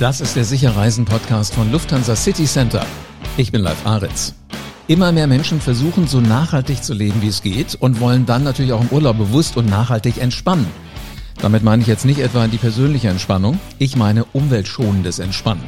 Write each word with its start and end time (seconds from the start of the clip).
Das 0.00 0.20
ist 0.20 0.36
der 0.36 0.44
Sicherreisen-Podcast 0.44 1.54
von 1.54 1.72
Lufthansa 1.72 2.14
City 2.14 2.44
Center. 2.44 2.86
Ich 3.36 3.50
bin 3.50 3.62
Live 3.62 3.84
Aritz. 3.84 4.32
Immer 4.86 5.10
mehr 5.10 5.26
Menschen 5.26 5.60
versuchen 5.60 6.06
so 6.06 6.20
nachhaltig 6.20 6.84
zu 6.84 6.94
leben, 6.94 7.20
wie 7.20 7.26
es 7.26 7.42
geht 7.42 7.74
und 7.74 7.98
wollen 7.98 8.24
dann 8.24 8.44
natürlich 8.44 8.72
auch 8.72 8.80
im 8.80 8.90
Urlaub 8.90 9.18
bewusst 9.18 9.56
und 9.56 9.68
nachhaltig 9.68 10.18
entspannen. 10.18 10.68
Damit 11.40 11.64
meine 11.64 11.82
ich 11.82 11.88
jetzt 11.88 12.04
nicht 12.04 12.20
etwa 12.20 12.46
die 12.46 12.58
persönliche 12.58 13.08
Entspannung, 13.08 13.58
ich 13.80 13.96
meine 13.96 14.24
umweltschonendes 14.26 15.18
Entspannen. 15.18 15.64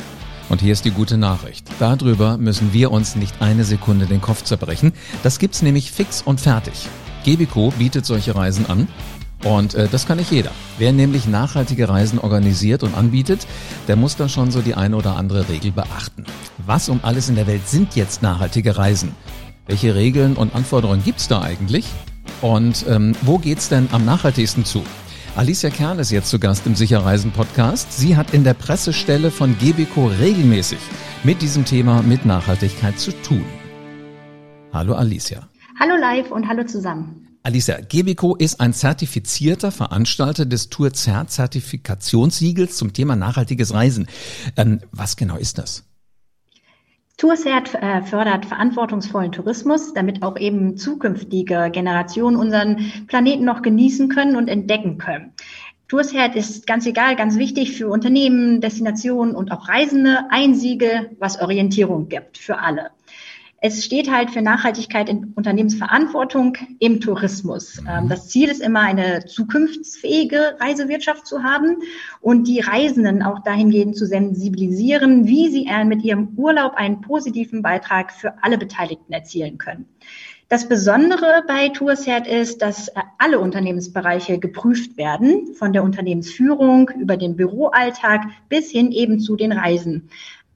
Und 0.49 0.61
hier 0.61 0.75
ist 0.75 0.85
die 0.85 0.93
gute 0.93 1.17
Nachricht. 1.17 1.67
Darüber 1.81 2.39
müssen 2.39 2.73
wir 2.73 2.93
uns 2.93 3.17
nicht 3.17 3.43
eine 3.43 3.65
Sekunde 3.65 4.07
den 4.07 4.21
Kopf 4.21 4.45
zerbrechen. 4.45 4.93
Das 5.25 5.41
gibt's 5.41 5.61
nämlich 5.61 5.91
fix 5.91 6.23
und 6.23 6.41
fertig. 6.41 6.87
Gebico 7.25 7.73
bietet 7.77 8.07
solche 8.07 8.37
Reisen 8.37 8.67
an 8.67 8.87
und 9.45 9.75
äh, 9.75 9.89
das 9.91 10.07
kann 10.07 10.19
nicht 10.19 10.31
jeder. 10.31 10.51
Wer 10.79 10.93
nämlich 10.93 11.27
nachhaltige 11.27 11.89
Reisen 11.89 12.19
organisiert 12.19 12.83
und 12.83 12.97
anbietet, 12.97 13.47
der 13.89 13.97
muss 13.97 14.17
da 14.17 14.29
schon 14.29 14.51
so 14.51 14.61
die 14.61 14.75
eine 14.75 14.97
oder 14.97 15.17
andere 15.17 15.49
Regel 15.49 15.73
beachten. 15.73 16.25
Was 16.67 16.89
um 16.89 17.01
alles 17.03 17.29
in 17.29 17.37
der 17.37 17.47
Welt 17.47 17.67
sind 17.67 17.97
jetzt 17.97 18.23
nachhaltige 18.23 18.77
Reisen? 18.77 19.15
Welche 19.67 19.95
Regeln 19.95 20.37
und 20.37 20.55
Anforderungen 20.55 21.03
gibt's 21.05 21.29
da 21.29 21.43
eigentlich? 21.43 21.87
Und 22.43 22.85
ähm, 22.89 23.15
wo 23.23 23.39
geht's 23.39 23.69
denn 23.69 23.89
am 23.93 24.05
nachhaltigsten 24.05 24.65
zu? 24.65 24.83
Alicia 25.37 25.71
Kern 25.71 25.99
ist 26.01 26.11
jetzt 26.11 26.29
zu 26.29 26.39
Gast 26.39 26.67
im 26.67 26.75
Sicherreisen 26.75 27.31
Podcast. 27.31 27.97
Sie 27.97 28.17
hat 28.17 28.35
in 28.35 28.45
der 28.45 28.55
Pressestelle 28.55 29.31
von 29.31 29.57
Gebico 29.59 30.09
regelmäßig 30.21 30.81
mit 31.23 31.41
diesem 31.41 31.65
Thema 31.65 32.03
mit 32.03 32.27
Nachhaltigkeit 32.27 32.99
zu 32.99 33.13
tun. 33.23 33.45
Hallo 34.73 34.95
Alicia. 34.95 35.49
Hallo 35.79 35.95
live 35.97 36.31
und 36.31 36.49
hallo 36.49 36.65
zusammen. 36.65 37.30
Alicia, 37.43 37.79
Gebico 37.81 38.37
ist 38.37 38.61
ein 38.61 38.75
zertifizierter 38.75 39.73
Veranstalter 39.73 40.45
des 40.45 40.69
Tour-Zert-Zertifikationssiegels 40.69 42.77
zum 42.77 42.93
Thema 42.93 43.17
nachhaltiges 43.17 43.73
Reisen. 43.73 44.09
Ähm, 44.59 44.81
was 44.93 45.17
genau 45.17 45.37
ist 45.37 45.57
das? 45.57 45.87
Tourcert 47.17 47.75
äh, 47.75 48.03
fördert 48.03 48.45
verantwortungsvollen 48.45 49.33
Tourismus, 49.33 49.95
damit 49.95 50.23
auch 50.23 50.37
eben 50.39 50.77
zukünftige 50.77 51.71
Generationen 51.73 52.37
unseren 52.37 52.93
Planeten 53.09 53.45
noch 53.45 53.63
genießen 53.63 54.11
können 54.11 54.37
und 54.37 54.49
entdecken 54.49 54.99
können. 54.99 55.33
Tourcert 55.89 56.37
ist 56.37 56.67
ganz 56.67 56.85
egal, 56.87 57.17
ganz 57.17 57.37
wichtig 57.37 57.73
für 57.73 57.89
Unternehmen, 57.89 58.61
Destinationen 58.61 59.35
und 59.35 59.51
auch 59.51 59.67
Reisende. 59.69 60.25
Ein 60.31 60.55
Siegel, 60.55 61.17
was 61.19 61.41
Orientierung 61.41 62.11
gibt 62.11 62.37
für 62.37 62.59
alle. 62.59 62.91
Es 63.63 63.85
steht 63.85 64.11
halt 64.11 64.31
für 64.31 64.41
Nachhaltigkeit 64.41 65.11
in 65.11 65.35
Unternehmensverantwortung 65.35 66.57
im 66.79 66.99
Tourismus. 67.01 67.79
Ähm, 67.87 68.09
das 68.09 68.29
Ziel 68.29 68.49
ist 68.49 68.63
immer, 68.63 68.81
eine 68.81 69.27
zukunftsfähige 69.27 70.57
Reisewirtschaft 70.59 71.27
zu 71.27 71.43
haben 71.43 71.77
und 72.23 72.49
die 72.49 72.61
Reisenden 72.61 73.23
auch 73.23 73.41
dahingehend 73.41 73.97
zu 73.97 74.07
sensibilisieren, 74.07 75.27
wie 75.27 75.49
sie 75.49 75.69
mit 75.85 76.03
ihrem 76.03 76.29
Urlaub 76.37 76.73
einen 76.75 77.03
positiven 77.03 77.61
Beitrag 77.61 78.13
für 78.13 78.43
alle 78.43 78.57
Beteiligten 78.57 79.13
erzielen 79.13 79.59
können. 79.59 79.87
Das 80.49 80.67
Besondere 80.67 81.45
bei 81.47 81.69
Tourcert 81.69 82.27
ist, 82.27 82.61
dass 82.61 82.89
äh, 82.89 82.95
alle 83.19 83.39
Unternehmensbereiche 83.39 84.41
geprüft 84.41 84.97
werden, 84.97 85.55
von 85.55 85.73
der 85.73 85.85
Unternehmensführung 85.85 86.91
über 86.99 87.17
den 87.17 87.37
Büroalltag 87.37 88.23
bis 88.49 88.69
hin 88.69 88.91
eben 88.91 89.21
zu 89.21 89.37
den 89.37 89.53
Reisen 89.53 90.09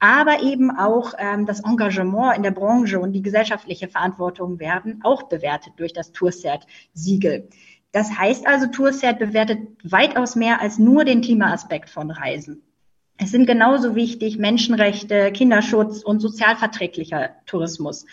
aber 0.05 0.43
eben 0.43 0.69
auch 0.69 1.13
ähm, 1.17 1.47
das 1.47 1.61
Engagement 1.61 2.37
in 2.37 2.43
der 2.43 2.51
Branche 2.51 2.99
und 2.99 3.13
die 3.13 3.23
gesellschaftliche 3.23 3.87
Verantwortung 3.87 4.59
werden 4.59 4.99
auch 5.03 5.23
bewertet 5.23 5.73
durch 5.77 5.93
das 5.93 6.11
Tourcert-Siegel. 6.11 7.49
Das 7.91 8.15
heißt 8.15 8.45
also, 8.45 8.67
Tourcert 8.67 9.17
bewertet 9.17 9.59
weitaus 9.83 10.35
mehr 10.35 10.61
als 10.61 10.77
nur 10.77 11.05
den 11.05 11.21
Klimaaspekt 11.21 11.89
von 11.89 12.11
Reisen. 12.11 12.61
Es 13.17 13.31
sind 13.31 13.47
genauso 13.47 13.95
wichtig 13.95 14.37
Menschenrechte, 14.37 15.31
Kinderschutz 15.31 16.03
und 16.03 16.19
sozialverträglicher 16.19 17.31
Tourismus. 17.47 18.05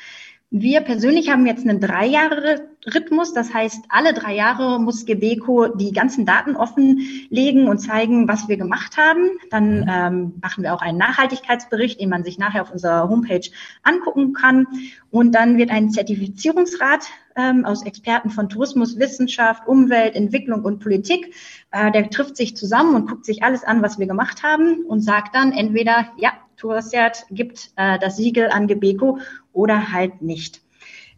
Wir 0.55 0.83
persönlich 0.83 1.31
haben 1.31 1.47
jetzt 1.47 1.67
einen 1.67 1.81
Drei-Jahre-Rhythmus. 1.81 3.33
Das 3.33 3.55
heißt, 3.55 3.87
alle 3.89 4.13
drei 4.13 4.35
Jahre 4.35 4.79
muss 4.79 5.07
Gebeco 5.07 5.69
die 5.69 5.93
ganzen 5.93 6.27
Daten 6.27 6.57
offenlegen 6.57 7.69
und 7.69 7.79
zeigen, 7.79 8.29
was 8.29 8.49
wir 8.49 8.59
gemacht 8.59 8.99
haben. 8.99 9.31
Dann 9.51 9.81
mhm. 9.81 9.89
ähm, 9.89 10.33
machen 10.43 10.63
wir 10.63 10.75
auch 10.75 10.83
einen 10.83 10.99
Nachhaltigkeitsbericht, 10.99 11.99
den 12.03 12.11
man 12.11 12.23
sich 12.23 12.37
nachher 12.37 12.61
auf 12.61 12.71
unserer 12.71 13.09
Homepage 13.09 13.49
angucken 13.83 14.35
kann. 14.35 14.67
Und 15.11 15.35
dann 15.35 15.57
wird 15.57 15.71
ein 15.71 15.91
Zertifizierungsrat 15.91 17.07
ähm, 17.35 17.65
aus 17.65 17.87
Experten 17.87 18.29
von 18.29 18.51
Tourismus, 18.51 18.99
Wissenschaft, 18.99 19.67
Umwelt, 19.67 20.15
Entwicklung 20.15 20.67
und 20.67 20.81
Politik. 20.81 21.35
Äh, 21.71 21.93
der 21.93 22.11
trifft 22.11 22.37
sich 22.37 22.59
zusammen 22.59 22.95
und 22.95 23.09
guckt 23.09 23.25
sich 23.25 23.43
alles 23.43 23.65
an, 23.65 23.81
was 23.81 23.99
wir 23.99 24.07
gemacht 24.07 24.43
haben 24.43 24.85
und 24.85 25.01
sagt 25.01 25.35
dann 25.35 25.53
entweder, 25.53 26.09
ja, 26.19 26.33
Tourcert 26.63 27.27
gibt 27.31 27.73
äh, 27.75 27.99
das 27.99 28.17
Siegel 28.17 28.49
an 28.49 28.69
Gebeco 28.69 29.19
oder 29.53 29.93
halt 29.93 30.23
nicht. 30.23 30.63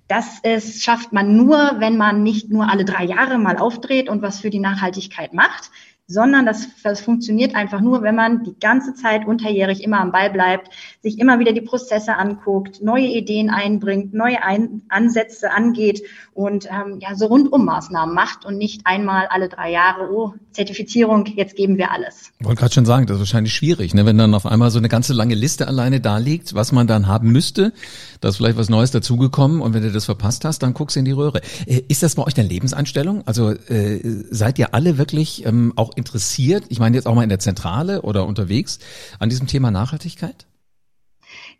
Das 0.08 0.38
ist, 0.42 0.82
schafft 0.82 1.12
man 1.12 1.36
nur, 1.36 1.76
wenn 1.80 1.98
man 1.98 2.22
nicht 2.22 2.48
nur 2.50 2.70
alle 2.70 2.86
drei 2.86 3.04
Jahre 3.04 3.36
mal 3.38 3.58
aufdreht 3.58 4.08
und 4.08 4.22
was 4.22 4.40
für 4.40 4.48
die 4.48 4.58
Nachhaltigkeit 4.58 5.34
macht, 5.34 5.70
sondern 6.06 6.44
das, 6.44 6.68
das 6.82 7.00
funktioniert 7.00 7.54
einfach 7.54 7.80
nur, 7.80 8.02
wenn 8.02 8.14
man 8.14 8.44
die 8.44 8.58
ganze 8.58 8.94
Zeit 8.94 9.26
unterjährig 9.26 9.82
immer 9.82 10.00
am 10.00 10.12
Ball 10.12 10.30
bleibt, 10.30 10.68
sich 11.02 11.18
immer 11.18 11.38
wieder 11.38 11.52
die 11.52 11.62
Prozesse 11.62 12.16
anguckt, 12.16 12.82
neue 12.82 13.06
Ideen 13.06 13.48
einbringt, 13.48 14.12
neue 14.12 14.42
Ein 14.42 14.82
Ansätze 14.90 15.50
angeht 15.50 16.02
und 16.34 16.66
ähm, 16.66 16.98
ja 17.00 17.14
so 17.14 17.26
rundum 17.26 17.64
Maßnahmen 17.64 18.14
macht 18.14 18.44
und 18.44 18.58
nicht 18.58 18.82
einmal 18.84 19.28
alle 19.30 19.48
drei 19.48 19.70
Jahre, 19.70 20.10
oh, 20.12 20.34
Zertifizierung, 20.52 21.24
jetzt 21.26 21.56
geben 21.56 21.78
wir 21.78 21.90
alles. 21.90 22.32
Ich 22.38 22.46
wollte 22.46 22.60
gerade 22.60 22.74
schon 22.74 22.84
sagen, 22.84 23.06
das 23.06 23.16
ist 23.16 23.20
wahrscheinlich 23.20 23.54
schwierig, 23.54 23.94
ne? 23.94 24.04
wenn 24.04 24.18
dann 24.18 24.34
auf 24.34 24.44
einmal 24.44 24.70
so 24.70 24.78
eine 24.78 24.90
ganze 24.90 25.14
lange 25.14 25.34
Liste 25.34 25.66
alleine 25.68 26.00
da 26.00 26.18
liegt, 26.18 26.54
was 26.54 26.70
man 26.70 26.86
dann 26.86 27.06
haben 27.06 27.32
müsste, 27.32 27.72
da 28.20 28.28
ist 28.28 28.36
vielleicht 28.36 28.58
was 28.58 28.68
Neues 28.68 28.90
dazugekommen 28.90 29.62
und 29.62 29.72
wenn 29.72 29.82
du 29.82 29.90
das 29.90 30.04
verpasst 30.04 30.44
hast, 30.44 30.62
dann 30.62 30.74
guckst 30.74 30.96
du 30.96 31.00
in 31.00 31.06
die 31.06 31.12
Röhre. 31.12 31.40
Äh, 31.66 31.82
ist 31.88 32.02
das 32.02 32.14
bei 32.14 32.22
euch 32.22 32.36
eine 32.36 32.46
Lebenseinstellung? 32.46 33.22
Also 33.26 33.50
äh, 33.50 34.00
seid 34.30 34.58
ihr 34.58 34.74
alle 34.74 34.98
wirklich 34.98 35.46
ähm, 35.46 35.72
auch 35.76 35.93
interessiert, 35.96 36.64
ich 36.68 36.78
meine 36.78 36.96
jetzt 36.96 37.06
auch 37.06 37.14
mal 37.14 37.22
in 37.22 37.28
der 37.28 37.38
Zentrale 37.38 38.02
oder 38.02 38.26
unterwegs, 38.26 38.78
an 39.18 39.28
diesem 39.28 39.46
Thema 39.46 39.70
Nachhaltigkeit? 39.70 40.46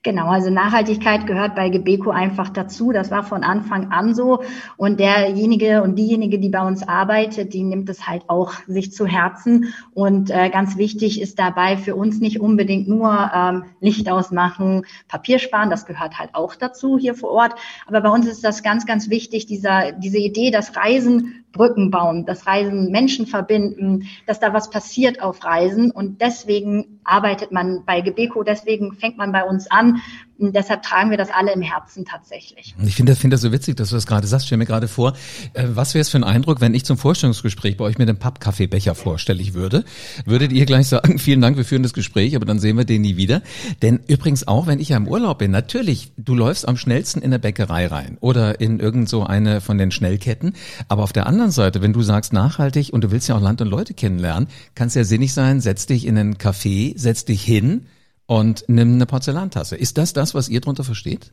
Genau, 0.05 0.27
also 0.27 0.51
Nachhaltigkeit 0.51 1.27
gehört 1.27 1.55
bei 1.55 1.71
Gebeco 1.71 2.11
einfach 2.11 2.51
dazu. 2.51 2.93
Das 2.93 3.11
war 3.11 3.25
von 3.25 3.43
Anfang 3.43 3.91
an 3.91 4.15
so. 4.15 4.43
Und 4.77 5.01
derjenige 5.01 5.83
und 5.83 5.97
diejenige, 5.97 6.39
die 6.39 6.51
bei 6.51 6.61
uns 6.61 6.87
arbeitet, 6.87 7.55
die 7.55 7.63
nimmt 7.63 7.89
es 7.89 8.07
halt 8.07 8.29
auch 8.29 8.53
sich 8.67 8.93
zu 8.93 9.07
Herzen. 9.07 9.73
Und 9.95 10.31
äh, 10.31 10.51
ganz 10.51 10.77
wichtig 10.77 11.23
ist 11.23 11.39
dabei 11.39 11.79
für 11.79 11.97
uns 11.97 12.21
nicht 12.21 12.39
unbedingt 12.39 12.87
nur 12.87 13.31
ähm, 13.35 13.65
Licht 13.81 14.11
ausmachen, 14.11 14.85
Papier 15.09 15.39
sparen. 15.39 15.71
Das 15.71 15.87
gehört 15.87 16.19
halt 16.19 16.35
auch 16.35 16.55
dazu 16.55 16.99
hier 16.99 17.15
vor 17.15 17.31
Ort. 17.31 17.55
Aber 17.87 18.03
bei 18.03 18.11
uns 18.11 18.27
ist 18.27 18.45
das 18.45 18.63
ganz, 18.63 18.85
ganz 18.85 19.09
wichtig, 19.09 19.47
dieser, 19.47 19.93
diese 19.93 20.19
Idee, 20.19 20.51
dass 20.51 20.77
Reisen 20.77 21.44
Brücken 21.55 21.91
bauen, 21.91 22.27
dass 22.27 22.47
Reisen 22.47 22.91
Menschen 22.91 23.27
verbinden, 23.27 24.07
dass 24.27 24.41
da 24.41 24.53
was 24.53 24.69
passiert 24.69 25.23
auf 25.23 25.43
Reisen. 25.43 25.91
Und 25.91 26.21
deswegen 26.21 27.01
arbeitet 27.05 27.51
man 27.51 27.85
bei 27.87 28.03
Gebeco, 28.03 28.43
deswegen 28.43 28.93
fängt 28.93 29.17
man 29.17 29.33
bei 29.33 29.45
uns 29.45 29.71
an. 29.71 30.03
Deshalb 30.39 30.83
tragen 30.83 31.11
wir 31.11 31.17
das 31.17 31.31
alle 31.31 31.53
im 31.53 31.63
Herzen 31.63 32.05
tatsächlich. 32.05 32.75
Ich 32.85 32.97
finde 32.97 33.13
das, 33.13 33.21
finde 33.21 33.35
das 33.35 33.41
so 33.41 33.53
witzig, 33.53 33.77
dass 33.77 33.91
du 33.91 33.95
das 33.95 34.07
gerade 34.07 34.27
sagst. 34.27 34.47
Stell 34.47 34.59
mir 34.59 34.67
gerade 34.67 34.89
vor, 34.89 35.15
äh, 35.53 35.65
was 35.69 35.95
wäre 35.95 36.01
es 36.01 36.09
für 36.09 36.19
ein 36.19 36.25
Eindruck, 36.25 36.61
wenn 36.61 36.75
ich 36.75 36.85
zum 36.85 36.99
Vorstellungsgespräch 36.99 37.77
bei 37.77 37.85
euch 37.85 37.99
mit 37.99 38.09
dem 38.09 38.19
Pappkaffeebecher 38.19 38.95
vorstellig 38.95 39.55
würde? 39.55 39.85
Würdet 40.25 40.53
ihr 40.53 40.67
gleich 40.67 40.89
sagen, 40.89 41.19
vielen 41.19 41.41
Dank, 41.41 41.57
wir 41.57 41.65
führen 41.65 41.85
das 41.85 41.93
Gespräch, 41.93 42.35
aber 42.35 42.47
dann 42.47 42.59
sehen 42.59 42.77
wir 42.77 42.85
den 42.85 43.03
nie 43.03 43.17
wieder. 43.17 43.43
Denn 43.83 44.01
übrigens 44.09 44.49
auch, 44.49 44.67
wenn 44.67 44.81
ich 44.81 44.89
ja 44.91 44.97
im 44.97 45.07
Urlaub 45.07 45.39
bin, 45.39 45.53
natürlich, 45.53 46.13
du 46.17 46.35
läufst 46.35 46.67
am 46.67 46.77
schnellsten 46.77 47.23
in 47.23 47.31
der 47.31 47.39
Bäckerei 47.39 47.87
rein 47.87 48.19
oder 48.21 48.61
in 48.61 48.81
irgend 48.81 49.09
so 49.09 49.25
eine 49.25 49.61
von 49.61 49.79
den 49.79 49.93
Schnellketten. 49.93 50.55
Aber 50.89 51.05
auf 51.05 51.13
der 51.13 51.27
anderen 51.27 51.53
Seite, 51.53 51.81
wenn 51.81 51.93
du 51.93 52.03
sagst 52.03 52.33
nachhaltig 52.33 52.93
und 52.93 53.05
du 53.05 53.11
willst 53.13 53.29
ja 53.29 53.37
auch 53.37 53.41
Land 53.41 53.61
und 53.61 53.69
Leute 53.69 53.95
kennenlernen, 53.95 54.49
kann 54.75 54.89
es 54.89 54.95
ja 54.95 55.05
sinnig 55.05 55.33
sein, 55.33 55.61
setz 55.61 55.87
dich 55.87 56.07
in 56.07 56.19
einen 56.19 56.37
Café, 56.37 56.95
setz 56.97 57.25
dich 57.25 57.43
hin, 57.43 57.87
und 58.27 58.65
nimm 58.69 58.95
eine 58.95 59.07
Porzellantasse. 59.07 59.77
Ist 59.77 59.99
das 59.99 60.13
das, 60.13 60.35
was 60.35 60.49
ihr 60.49 60.61
darunter 60.61 60.85
versteht? 60.85 61.33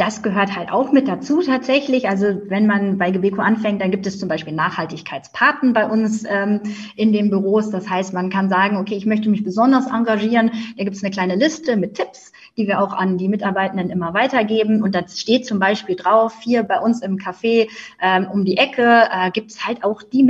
Das 0.00 0.22
gehört 0.22 0.56
halt 0.56 0.72
auch 0.72 0.92
mit 0.92 1.08
dazu 1.08 1.42
tatsächlich. 1.42 2.08
Also 2.08 2.40
wenn 2.46 2.66
man 2.66 2.96
bei 2.96 3.10
Gebeco 3.10 3.42
anfängt, 3.42 3.82
dann 3.82 3.90
gibt 3.90 4.06
es 4.06 4.18
zum 4.18 4.30
Beispiel 4.30 4.54
Nachhaltigkeitspaten 4.54 5.74
bei 5.74 5.86
uns 5.86 6.24
ähm, 6.26 6.62
in 6.96 7.12
den 7.12 7.28
Büros. 7.28 7.68
Das 7.68 7.90
heißt, 7.90 8.14
man 8.14 8.30
kann 8.30 8.48
sagen, 8.48 8.78
okay, 8.78 8.94
ich 8.94 9.04
möchte 9.04 9.28
mich 9.28 9.44
besonders 9.44 9.88
engagieren. 9.88 10.52
Da 10.78 10.84
gibt 10.84 10.96
es 10.96 11.04
eine 11.04 11.10
kleine 11.10 11.34
Liste 11.34 11.76
mit 11.76 11.96
Tipps, 11.96 12.32
die 12.56 12.66
wir 12.66 12.80
auch 12.80 12.94
an 12.94 13.18
die 13.18 13.28
Mitarbeitenden 13.28 13.90
immer 13.90 14.14
weitergeben. 14.14 14.82
Und 14.82 14.94
da 14.94 15.06
steht 15.06 15.44
zum 15.44 15.58
Beispiel 15.58 15.96
drauf, 15.96 16.32
hier 16.42 16.62
bei 16.62 16.80
uns 16.80 17.02
im 17.02 17.18
Café 17.18 17.68
ähm, 18.00 18.26
um 18.32 18.46
die 18.46 18.56
Ecke 18.56 19.06
äh, 19.12 19.30
gibt 19.30 19.50
es 19.50 19.66
halt 19.66 19.84
auch 19.84 20.02
die 20.02 20.22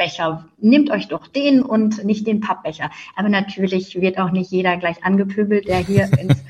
Mehrwegbecher. 0.00 0.44
Nehmt 0.58 0.90
euch 0.90 1.08
doch 1.08 1.26
den 1.26 1.62
und 1.62 2.04
nicht 2.04 2.26
den 2.26 2.40
Pappbecher. 2.40 2.90
Aber 3.16 3.28
natürlich 3.28 4.00
wird 4.00 4.18
auch 4.18 4.30
nicht 4.30 4.50
jeder 4.50 4.76
gleich 4.76 5.04
angepöbelt, 5.04 5.68
der 5.68 5.78
hier 5.78 6.10
ins 6.18 6.42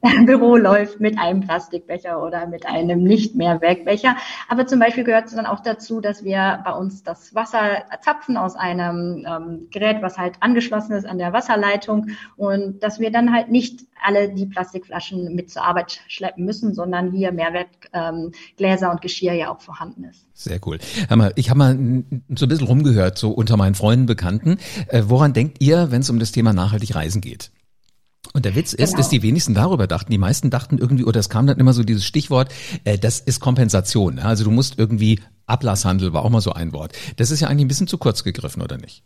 Büro 0.26 0.56
läuft 0.56 1.00
mit 1.00 1.18
einem 1.18 1.40
Plastikbecher 1.40 2.22
oder 2.22 2.46
mit 2.46 2.66
einem 2.66 3.02
Nicht-Mehrwegbecher. 3.02 4.16
Aber 4.48 4.66
zum 4.66 4.78
Beispiel 4.78 5.04
gehört 5.04 5.26
es 5.26 5.34
dann 5.34 5.46
auch 5.46 5.60
dazu, 5.60 6.00
dass 6.00 6.22
wir 6.22 6.60
bei 6.64 6.72
uns 6.72 7.02
das 7.02 7.34
Wasser 7.34 7.84
zapfen 8.00 8.36
aus 8.36 8.54
einem 8.54 9.26
ähm, 9.28 9.68
Gerät, 9.70 10.00
was 10.00 10.16
halt 10.16 10.36
angeschlossen 10.40 10.92
ist 10.92 11.06
an 11.06 11.18
der 11.18 11.32
Wasserleitung 11.32 12.10
und 12.36 12.82
dass 12.82 13.00
wir 13.00 13.10
dann 13.10 13.32
halt 13.32 13.50
nicht 13.50 13.80
alle 14.00 14.32
die 14.32 14.46
Plastikflaschen 14.46 15.34
mit 15.34 15.50
zur 15.50 15.64
Arbeit 15.64 16.00
schleppen 16.06 16.44
müssen, 16.44 16.74
sondern 16.74 17.10
hier 17.10 17.32
Mehrwertgläser 17.32 18.86
ähm, 18.86 18.92
und 18.92 19.00
Geschirr 19.00 19.32
ja 19.32 19.50
auch 19.50 19.60
vorhanden 19.60 20.04
ist. 20.04 20.26
Sehr 20.34 20.60
cool. 20.66 20.78
Mal, 21.10 21.32
ich 21.34 21.50
habe 21.50 21.58
mal 21.58 21.74
so 21.74 22.46
ein 22.46 22.48
bisschen 22.48 22.68
rumgehört, 22.68 22.97
so 23.14 23.30
unter 23.30 23.56
meinen 23.56 23.74
Freunden, 23.74 24.06
Bekannten. 24.06 24.58
Äh, 24.88 25.04
woran 25.06 25.32
denkt 25.32 25.58
ihr, 25.60 25.90
wenn 25.90 26.00
es 26.00 26.10
um 26.10 26.18
das 26.18 26.32
Thema 26.32 26.52
nachhaltig 26.52 26.94
Reisen 26.94 27.20
geht? 27.20 27.50
Und 28.34 28.44
der 28.44 28.54
Witz 28.54 28.72
ist, 28.72 28.90
genau. 28.90 28.98
dass 28.98 29.08
die 29.08 29.22
wenigsten 29.22 29.54
darüber 29.54 29.86
dachten. 29.86 30.12
Die 30.12 30.18
meisten 30.18 30.50
dachten 30.50 30.78
irgendwie, 30.78 31.04
oder 31.04 31.20
es 31.20 31.28
kam 31.28 31.46
dann 31.46 31.58
immer 31.58 31.72
so 31.72 31.82
dieses 31.82 32.04
Stichwort, 32.04 32.52
äh, 32.84 32.98
das 32.98 33.20
ist 33.20 33.40
Kompensation. 33.40 34.18
Also 34.18 34.44
du 34.44 34.50
musst 34.50 34.78
irgendwie 34.78 35.20
Ablasshandel 35.46 36.12
war 36.12 36.24
auch 36.24 36.30
mal 36.30 36.40
so 36.40 36.52
ein 36.52 36.72
Wort. 36.72 36.92
Das 37.16 37.30
ist 37.30 37.40
ja 37.40 37.48
eigentlich 37.48 37.64
ein 37.64 37.68
bisschen 37.68 37.86
zu 37.86 37.98
kurz 37.98 38.22
gegriffen, 38.22 38.62
oder 38.62 38.76
nicht? 38.76 39.02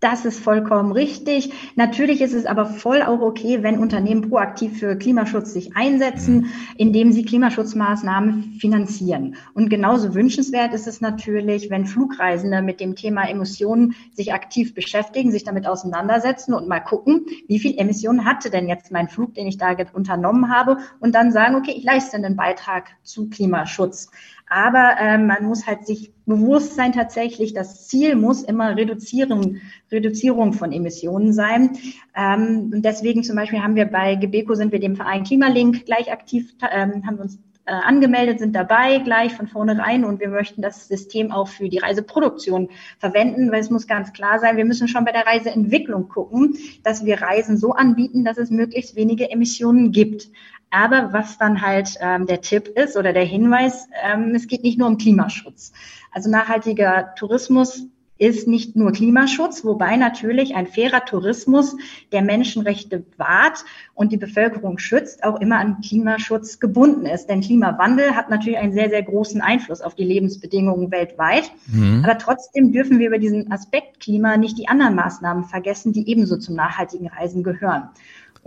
Das 0.00 0.26
ist 0.26 0.40
vollkommen 0.40 0.92
richtig. 0.92 1.54
Natürlich 1.74 2.20
ist 2.20 2.34
es 2.34 2.44
aber 2.44 2.66
voll 2.66 3.00
auch 3.00 3.22
okay, 3.22 3.62
wenn 3.62 3.78
Unternehmen 3.78 4.28
proaktiv 4.28 4.78
für 4.78 4.94
Klimaschutz 4.94 5.54
sich 5.54 5.74
einsetzen, 5.74 6.36
mhm. 6.36 6.50
indem 6.76 7.12
sie 7.12 7.24
Klimaschutzmaßnahmen 7.24 8.58
finanzieren. 8.60 9.36
Und 9.54 9.70
genauso 9.70 10.14
wünschenswert 10.14 10.74
ist 10.74 10.86
es 10.86 11.00
natürlich, 11.00 11.70
wenn 11.70 11.86
Flugreisende 11.86 12.60
mit 12.60 12.78
dem 12.78 12.94
Thema 12.94 13.26
Emissionen 13.26 13.94
sich 14.12 14.34
aktiv 14.34 14.74
beschäftigen, 14.74 15.32
sich 15.32 15.44
damit 15.44 15.66
auseinandersetzen 15.66 16.52
und 16.52 16.68
mal 16.68 16.80
gucken, 16.80 17.24
wie 17.48 17.58
viel 17.58 17.78
Emissionen 17.78 18.26
hatte 18.26 18.50
denn 18.50 18.68
jetzt 18.68 18.92
mein 18.92 19.08
Flug, 19.08 19.32
den 19.32 19.46
ich 19.46 19.56
da 19.56 19.74
unternommen 19.94 20.54
habe 20.54 20.76
und 21.00 21.14
dann 21.14 21.32
sagen, 21.32 21.54
okay, 21.54 21.72
ich 21.74 21.84
leiste 21.84 22.18
einen 22.18 22.36
Beitrag 22.36 22.90
zu 23.02 23.30
Klimaschutz. 23.30 24.10
Aber 24.48 24.96
ähm, 25.00 25.26
man 25.26 25.44
muss 25.44 25.66
halt 25.66 25.86
sich 25.86 26.12
bewusst 26.24 26.76
sein 26.76 26.92
tatsächlich, 26.92 27.52
das 27.52 27.88
Ziel 27.88 28.14
muss 28.14 28.42
immer 28.42 28.76
Reduzierung, 28.76 29.56
Reduzierung 29.90 30.52
von 30.52 30.72
Emissionen 30.72 31.32
sein. 31.32 31.76
Ähm, 32.14 32.70
und 32.74 32.84
deswegen 32.84 33.24
zum 33.24 33.36
Beispiel 33.36 33.62
haben 33.62 33.74
wir 33.76 33.86
bei 33.86 34.14
Gebeco 34.14 34.54
sind 34.54 34.72
wir 34.72 34.80
dem 34.80 34.96
Verein 34.96 35.24
Klimalink 35.24 35.84
gleich 35.86 36.12
aktiv, 36.12 36.54
ähm, 36.70 37.06
haben 37.06 37.18
uns 37.18 37.38
äh, 37.66 37.72
angemeldet, 37.72 38.38
sind 38.38 38.54
dabei 38.54 38.98
gleich 38.98 39.34
von 39.34 39.48
vornherein 39.48 40.04
und 40.04 40.20
wir 40.20 40.28
möchten 40.28 40.62
das 40.62 40.88
System 40.88 41.32
auch 41.32 41.48
für 41.48 41.68
die 41.68 41.78
Reiseproduktion 41.78 42.70
verwenden, 42.98 43.50
weil 43.50 43.60
es 43.60 43.70
muss 43.70 43.86
ganz 43.86 44.12
klar 44.12 44.38
sein, 44.38 44.56
wir 44.56 44.64
müssen 44.64 44.88
schon 44.88 45.04
bei 45.04 45.12
der 45.12 45.26
Reiseentwicklung 45.26 46.08
gucken, 46.08 46.56
dass 46.84 47.04
wir 47.04 47.20
Reisen 47.20 47.56
so 47.58 47.72
anbieten, 47.72 48.24
dass 48.24 48.38
es 48.38 48.50
möglichst 48.50 48.96
wenige 48.96 49.30
Emissionen 49.30 49.92
gibt. 49.92 50.30
Aber 50.70 51.12
was 51.12 51.38
dann 51.38 51.60
halt 51.60 51.96
ähm, 52.00 52.26
der 52.26 52.40
Tipp 52.40 52.68
ist 52.68 52.96
oder 52.96 53.12
der 53.12 53.24
Hinweis, 53.24 53.88
ähm, 54.04 54.34
es 54.34 54.46
geht 54.46 54.62
nicht 54.62 54.78
nur 54.78 54.88
um 54.88 54.98
Klimaschutz. 54.98 55.72
Also 56.12 56.30
nachhaltiger 56.30 57.14
Tourismus 57.16 57.86
ist 58.18 58.48
nicht 58.48 58.76
nur 58.76 58.92
Klimaschutz, 58.92 59.64
wobei 59.64 59.96
natürlich 59.96 60.54
ein 60.54 60.66
fairer 60.66 61.04
Tourismus, 61.04 61.76
der 62.12 62.22
Menschenrechte 62.22 63.04
wahrt 63.16 63.64
und 63.94 64.12
die 64.12 64.16
Bevölkerung 64.16 64.78
schützt, 64.78 65.22
auch 65.24 65.40
immer 65.40 65.58
an 65.58 65.80
Klimaschutz 65.80 66.58
gebunden 66.58 67.06
ist. 67.06 67.26
Denn 67.26 67.40
Klimawandel 67.40 68.16
hat 68.16 68.30
natürlich 68.30 68.58
einen 68.58 68.72
sehr, 68.72 68.88
sehr 68.88 69.02
großen 69.02 69.40
Einfluss 69.40 69.82
auf 69.82 69.94
die 69.94 70.04
Lebensbedingungen 70.04 70.90
weltweit. 70.90 71.50
Mhm. 71.66 72.02
Aber 72.04 72.18
trotzdem 72.18 72.72
dürfen 72.72 72.98
wir 72.98 73.08
über 73.08 73.18
diesen 73.18 73.52
Aspekt 73.52 74.00
Klima 74.00 74.36
nicht 74.36 74.58
die 74.58 74.68
anderen 74.68 74.94
Maßnahmen 74.94 75.44
vergessen, 75.44 75.92
die 75.92 76.08
ebenso 76.08 76.36
zum 76.38 76.54
nachhaltigen 76.54 77.08
Reisen 77.08 77.42
gehören. 77.42 77.90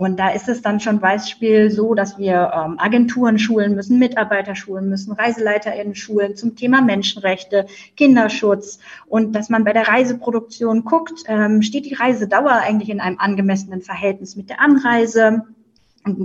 Und 0.00 0.18
da 0.18 0.30
ist 0.30 0.48
es 0.48 0.62
dann 0.62 0.80
schon 0.80 0.98
Beispiel 1.00 1.70
so, 1.70 1.92
dass 1.92 2.16
wir 2.16 2.52
ähm, 2.54 2.78
Agenturen 2.78 3.38
schulen 3.38 3.74
müssen, 3.74 3.98
Mitarbeiter 3.98 4.54
schulen 4.54 4.88
müssen, 4.88 5.12
ReiseleiterInnen 5.12 5.94
schulen 5.94 6.36
zum 6.36 6.56
Thema 6.56 6.80
Menschenrechte, 6.80 7.66
Kinderschutz 7.98 8.78
und 9.08 9.34
dass 9.34 9.50
man 9.50 9.62
bei 9.62 9.74
der 9.74 9.88
Reiseproduktion 9.88 10.84
guckt, 10.86 11.24
ähm, 11.26 11.60
steht 11.60 11.84
die 11.84 11.92
Reisedauer 11.92 12.50
eigentlich 12.50 12.88
in 12.88 12.98
einem 12.98 13.18
angemessenen 13.18 13.82
Verhältnis 13.82 14.36
mit 14.36 14.48
der 14.48 14.62
Anreise? 14.62 15.42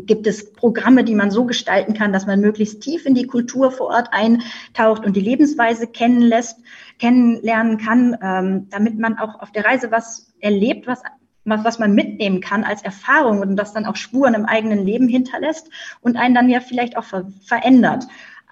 gibt 0.05 0.25
es 0.25 0.53
Programme, 0.53 1.03
die 1.03 1.15
man 1.15 1.31
so 1.31 1.43
gestalten 1.43 1.93
kann, 1.93 2.13
dass 2.13 2.25
man 2.25 2.39
möglichst 2.39 2.79
tief 2.79 3.05
in 3.05 3.13
die 3.13 3.27
Kultur 3.27 3.71
vor 3.71 3.87
Ort 3.87 4.07
eintaucht 4.13 5.05
und 5.05 5.17
die 5.17 5.21
Lebensweise 5.21 5.87
kennenlässt, 5.87 6.61
kennenlernen 6.97 7.77
kann, 7.77 8.17
ähm, 8.23 8.69
damit 8.69 8.97
man 8.97 9.17
auch 9.17 9.41
auf 9.41 9.51
der 9.51 9.65
Reise 9.65 9.91
was 9.91 10.33
erlebt, 10.39 10.87
was 10.87 11.03
was, 11.45 11.63
was 11.63 11.79
man 11.79 11.93
mitnehmen 11.93 12.41
kann 12.41 12.63
als 12.63 12.81
Erfahrung 12.81 13.39
und 13.39 13.55
das 13.55 13.73
dann 13.73 13.85
auch 13.85 13.95
Spuren 13.95 14.33
im 14.33 14.45
eigenen 14.45 14.85
Leben 14.85 15.07
hinterlässt 15.07 15.69
und 16.01 16.17
einen 16.17 16.35
dann 16.35 16.49
ja 16.49 16.59
vielleicht 16.59 16.97
auch 16.97 17.05
ver 17.05 17.25
verändert. 17.45 18.05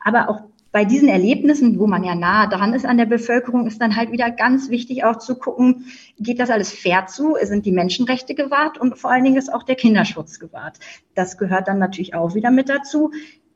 Aber 0.03 0.29
auch 0.29 0.41
bei 0.73 0.85
diesen 0.85 1.07
Erlebnissen, 1.07 1.77
wo 1.77 1.85
man 1.85 2.03
ja 2.03 2.15
nah 2.15 2.47
dran 2.47 2.73
ist 2.73 2.85
an 2.85 2.97
der 2.97 3.05
Bevölkerung, 3.05 3.67
ist 3.67 3.79
dann 3.79 3.95
halt 3.95 4.11
wieder 4.11 4.31
ganz 4.31 4.71
wichtig 4.71 5.03
auch 5.03 5.17
zu 5.19 5.35
gucken, 5.35 5.85
geht 6.17 6.39
das 6.39 6.49
alles 6.49 6.71
fair 6.71 7.05
zu? 7.05 7.35
Sind 7.43 7.67
die 7.67 7.71
Menschenrechte 7.71 8.33
gewahrt? 8.33 8.79
Und 8.79 8.97
vor 8.97 9.11
allen 9.11 9.23
Dingen 9.23 9.37
ist 9.37 9.53
auch 9.53 9.61
der 9.61 9.75
Kinderschutz 9.75 10.39
gewahrt. 10.39 10.79
Das 11.13 11.37
gehört 11.37 11.67
dann 11.67 11.77
natürlich 11.77 12.15
auch 12.15 12.33
wieder 12.33 12.49
mit 12.49 12.69
dazu. 12.69 13.11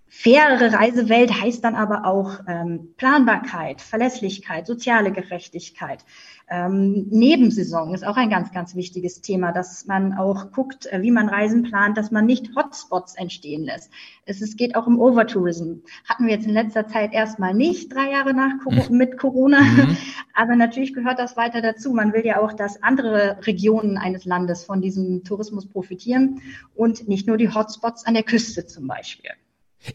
Fairere 0.09 0.73
Reisewelt 0.73 1.41
heißt 1.41 1.63
dann 1.63 1.75
aber 1.75 2.05
auch 2.05 2.39
ähm, 2.47 2.93
Planbarkeit, 2.97 3.81
Verlässlichkeit, 3.81 4.67
soziale 4.67 5.11
Gerechtigkeit. 5.11 6.05
Ähm, 6.49 7.07
Nebensaison 7.09 7.93
ist 7.93 8.05
auch 8.05 8.15
ein 8.15 8.29
ganz, 8.29 8.53
ganz 8.53 8.73
wichtiges 8.73 9.21
Thema, 9.21 9.51
dass 9.51 9.85
man 9.85 10.13
auch 10.13 10.51
guckt, 10.53 10.85
äh, 10.85 11.01
wie 11.01 11.11
man 11.11 11.27
Reisen 11.27 11.63
plant, 11.63 11.97
dass 11.97 12.09
man 12.09 12.25
nicht 12.25 12.55
Hotspots 12.55 13.15
entstehen 13.15 13.65
lässt. 13.65 13.91
Es, 14.25 14.41
es 14.41 14.55
geht 14.55 14.75
auch 14.75 14.87
um 14.87 14.97
Overtourism. 14.97 15.81
Hatten 16.07 16.25
wir 16.25 16.33
jetzt 16.33 16.45
in 16.45 16.53
letzter 16.53 16.87
Zeit 16.87 17.13
erstmal 17.13 17.53
nicht, 17.53 17.93
drei 17.93 18.11
Jahre 18.11 18.33
nach 18.33 18.53
mhm. 18.65 18.97
mit 18.97 19.17
Corona. 19.17 19.59
Mhm. 19.59 19.97
Aber 20.33 20.55
natürlich 20.55 20.93
gehört 20.93 21.19
das 21.19 21.35
weiter 21.35 21.61
dazu. 21.61 21.91
Man 21.91 22.13
will 22.13 22.25
ja 22.25 22.39
auch, 22.39 22.53
dass 22.53 22.81
andere 22.81 23.39
Regionen 23.45 23.97
eines 23.97 24.23
Landes 24.23 24.63
von 24.63 24.81
diesem 24.81 25.25
Tourismus 25.25 25.67
profitieren 25.67 26.41
und 26.75 27.09
nicht 27.09 27.27
nur 27.27 27.35
die 27.35 27.53
Hotspots 27.53 28.05
an 28.05 28.13
der 28.13 28.23
Küste 28.23 28.65
zum 28.65 28.87
Beispiel. 28.87 29.31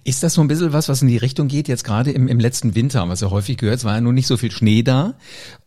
Ist 0.04 0.22
das 0.22 0.34
so 0.34 0.40
ein 0.40 0.48
bisschen 0.48 0.72
was, 0.72 0.88
was 0.88 1.02
in 1.02 1.08
die 1.08 1.16
Richtung 1.16 1.48
geht, 1.48 1.68
jetzt 1.68 1.84
gerade 1.84 2.12
im, 2.12 2.26
im 2.28 2.40
letzten 2.40 2.74
Winter, 2.74 3.06
was 3.08 3.20
ja 3.20 3.30
häufig 3.30 3.58
gehört, 3.58 3.78
es 3.78 3.84
war 3.84 3.94
ja 3.94 4.00
nun 4.00 4.14
nicht 4.14 4.26
so 4.26 4.36
viel 4.36 4.50
Schnee 4.50 4.82
da. 4.82 5.14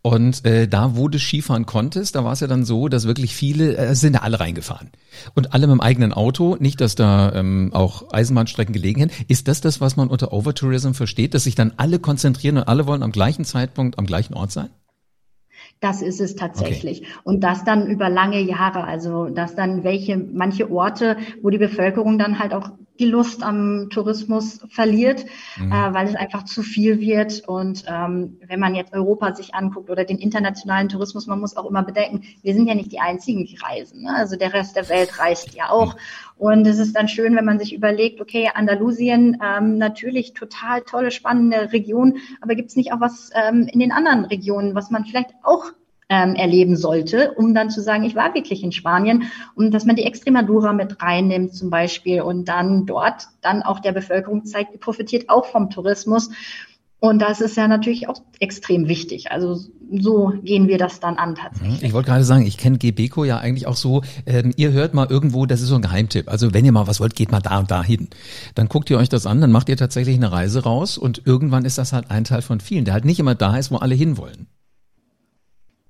Und 0.02 0.46
äh, 0.46 0.68
da, 0.68 0.96
wo 0.96 1.08
du 1.08 1.20
Skifahren 1.20 1.66
konntest, 1.66 2.16
da 2.16 2.24
war 2.24 2.34
es 2.34 2.40
ja 2.40 2.48
dann 2.48 2.66
so, 2.66 2.88
dass 2.88 3.06
wirklich 3.06 3.36
viele, 3.36 3.78
äh, 3.78 3.94
sind 3.94 4.14
ja 4.14 4.22
alle 4.22 4.40
reingefahren. 4.40 4.90
Und 5.36 5.54
alle 5.54 5.68
mit 5.68 5.76
dem 5.76 5.82
eigenen 5.82 6.12
Auto, 6.12 6.58
nicht, 6.60 6.82
dass 6.82 6.96
da 6.96 7.34
ähm, 7.34 7.72
auch 7.74 8.12
Eisenbahnstrecken 8.12 8.74
gelegen 8.74 9.02
sind. 9.02 9.30
Ist 9.30 9.48
das 9.48 9.62
das, 9.62 9.80
was 9.80 9.96
man 9.96 10.08
unter 10.08 10.34
Overtourism 10.34 10.94
versteht, 10.94 11.34
dass 11.34 11.44
sich 11.44 11.56
dann 11.56 11.74
alle 11.78 12.00
konzentrieren 12.00 12.58
und 12.58 12.64
alle 12.64 12.88
wollen 12.88 13.04
am 13.04 13.12
gleichen 13.12 13.46
Zeitpunkt 13.46 14.00
am 14.00 14.06
gleichen 14.06 14.34
Ort 14.34 14.52
sein? 14.52 14.70
Das 15.82 16.02
ist 16.02 16.22
es 16.22 16.36
tatsächlich. 16.36 17.02
Okay. 17.02 17.10
Und 17.24 17.44
das 17.44 17.64
dann 17.64 17.88
über 17.88 18.10
lange 18.10 18.42
Jahre. 18.42 18.86
Also, 18.86 19.26
dass 19.26 19.56
dann 19.56 19.84
welche, 19.84 20.18
manche 20.18 20.72
Orte, 20.72 21.18
wo 21.42 21.50
die 21.50 21.58
Bevölkerung 21.58 22.18
dann 22.18 22.40
halt 22.40 22.54
auch 22.54 22.72
die 23.00 23.06
Lust 23.06 23.44
am 23.44 23.90
Tourismus 23.90 24.62
verliert, 24.70 25.26
mhm. 25.58 25.72
äh, 25.72 25.94
weil 25.94 26.08
es 26.08 26.16
einfach 26.16 26.44
zu 26.46 26.64
viel 26.64 27.00
wird. 27.00 27.44
Und 27.48 27.84
ähm, 27.88 28.38
wenn 28.48 28.60
man 28.60 28.76
jetzt 28.76 28.94
Europa 28.94 29.36
sich 29.36 29.54
anguckt 29.54 29.90
oder 29.90 30.06
den 30.06 30.18
internationalen 30.18 30.90
Tourismus, 30.90 31.28
man 31.28 31.40
muss 31.40 31.58
auch 31.58 31.70
immer 31.70 31.84
bedenken, 31.84 32.24
wir 32.42 32.54
sind 32.54 32.68
ja 32.68 32.76
nicht 32.76 32.92
die 32.92 33.00
Einzigen, 33.00 33.46
die 33.46 33.58
reisen. 33.58 34.04
Ne? 34.04 34.16
Also 34.16 34.36
der 34.36 34.54
Rest 34.54 34.76
der 34.76 34.90
Welt 34.90 35.20
reist 35.20 35.54
ja 35.54 35.70
auch. 35.70 35.96
Und 36.38 36.68
es 36.68 36.80
ist 36.80 36.96
dann 36.96 37.08
schön, 37.08 37.36
wenn 37.36 37.46
man 37.46 37.60
sich 37.60 37.74
überlegt, 37.74 38.20
okay, 38.22 38.50
Andalusien, 38.54 39.38
ähm, 39.44 39.78
natürlich 39.78 40.34
total 40.34 40.82
tolle, 40.82 41.12
spannende 41.12 41.72
Region, 41.72 42.18
aber 42.42 42.56
gibt 42.56 42.70
es 42.70 42.76
nicht 42.76 42.92
auch 42.92 43.00
was 43.00 43.30
ähm, 43.34 43.68
in 43.72 43.80
den 43.80 43.92
anderen 43.92 44.26
Regionen, 44.26 44.76
was 44.76 44.90
man 44.90 45.06
vielleicht 45.06 45.32
auch 45.44 45.72
ähm, 46.10 46.36
erleben 46.36 46.76
sollte, 46.76 47.34
um 47.34 47.54
dann 47.54 47.70
zu 47.70 47.82
sagen, 47.82 48.04
ich 48.04 48.16
war 48.16 48.34
wirklich 48.34 48.64
in 48.64 48.72
Spanien 48.72 49.24
und 49.56 49.72
dass 49.72 49.86
man 49.86 49.96
die 49.96 50.04
Extremadura 50.04 50.74
mit 50.74 51.02
reinnimmt 51.02 51.56
zum 51.56 51.70
Beispiel 51.70 52.22
und 52.22 52.46
dann 52.46 52.86
dort 52.86 53.28
dann 53.42 53.64
auch 53.64 53.80
der 53.80 53.92
Bevölkerung 53.92 54.46
zeigt, 54.46 54.74
die 54.74 54.78
profitiert 54.78 55.30
auch 55.30 55.46
vom 55.46 55.70
Tourismus. 55.70 56.30
Und 57.00 57.20
das 57.20 57.42
ist 57.42 57.58
ja 57.58 57.68
natürlich 57.68 58.08
auch 58.08 58.20
extrem 58.40 58.88
wichtig. 58.88 59.32
Also 59.32 59.60
so 59.92 60.34
gehen 60.44 60.68
wir 60.68 60.78
das 60.78 61.00
dann 61.00 61.18
an 61.18 61.36
tatsächlich. 61.36 61.84
Ich 61.84 61.94
wollte 61.94 62.10
gerade 62.10 62.24
sagen, 62.24 62.46
ich 62.48 62.58
kenne 62.58 62.78
Gebeco 62.78 63.24
ja 63.26 63.38
eigentlich 63.38 63.68
auch 63.68 63.76
so, 63.76 64.02
ähm, 64.26 64.54
ihr 64.56 64.72
hört 64.72 64.94
mal 64.94 65.08
irgendwo, 65.08 65.46
das 65.46 65.62
ist 65.62 65.68
so 65.68 65.76
ein 65.76 65.82
Geheimtipp. 65.82 66.30
Also 66.30 66.54
wenn 66.54 66.66
ihr 66.66 66.72
mal 66.72 66.88
was 66.88 67.00
wollt, 67.00 67.16
geht 67.16 67.32
mal 67.32 67.42
da 67.42 67.60
und 67.60 67.70
da 67.70 67.84
hin. 67.84 68.08
Dann 68.56 68.70
guckt 68.70 68.90
ihr 68.90 68.98
euch 68.98 69.10
das 69.10 69.28
an, 69.28 69.42
dann 69.42 69.52
macht 69.52 69.70
ihr 69.70 69.78
tatsächlich 69.78 70.16
eine 70.16 70.32
Reise 70.32 70.64
raus 70.64 70.98
und 70.98 71.22
irgendwann 71.26 71.66
ist 71.66 71.78
das 71.78 71.94
halt 71.94 72.10
ein 72.10 72.24
Teil 72.24 72.42
von 72.42 72.60
vielen, 72.60 72.86
der 72.86 72.94
halt 72.94 73.06
nicht 73.06 73.20
immer 73.20 73.36
da 73.36 73.58
ist, 73.58 73.72
wo 73.72 73.78
alle 73.78 73.94
hinwollen. 73.94 74.48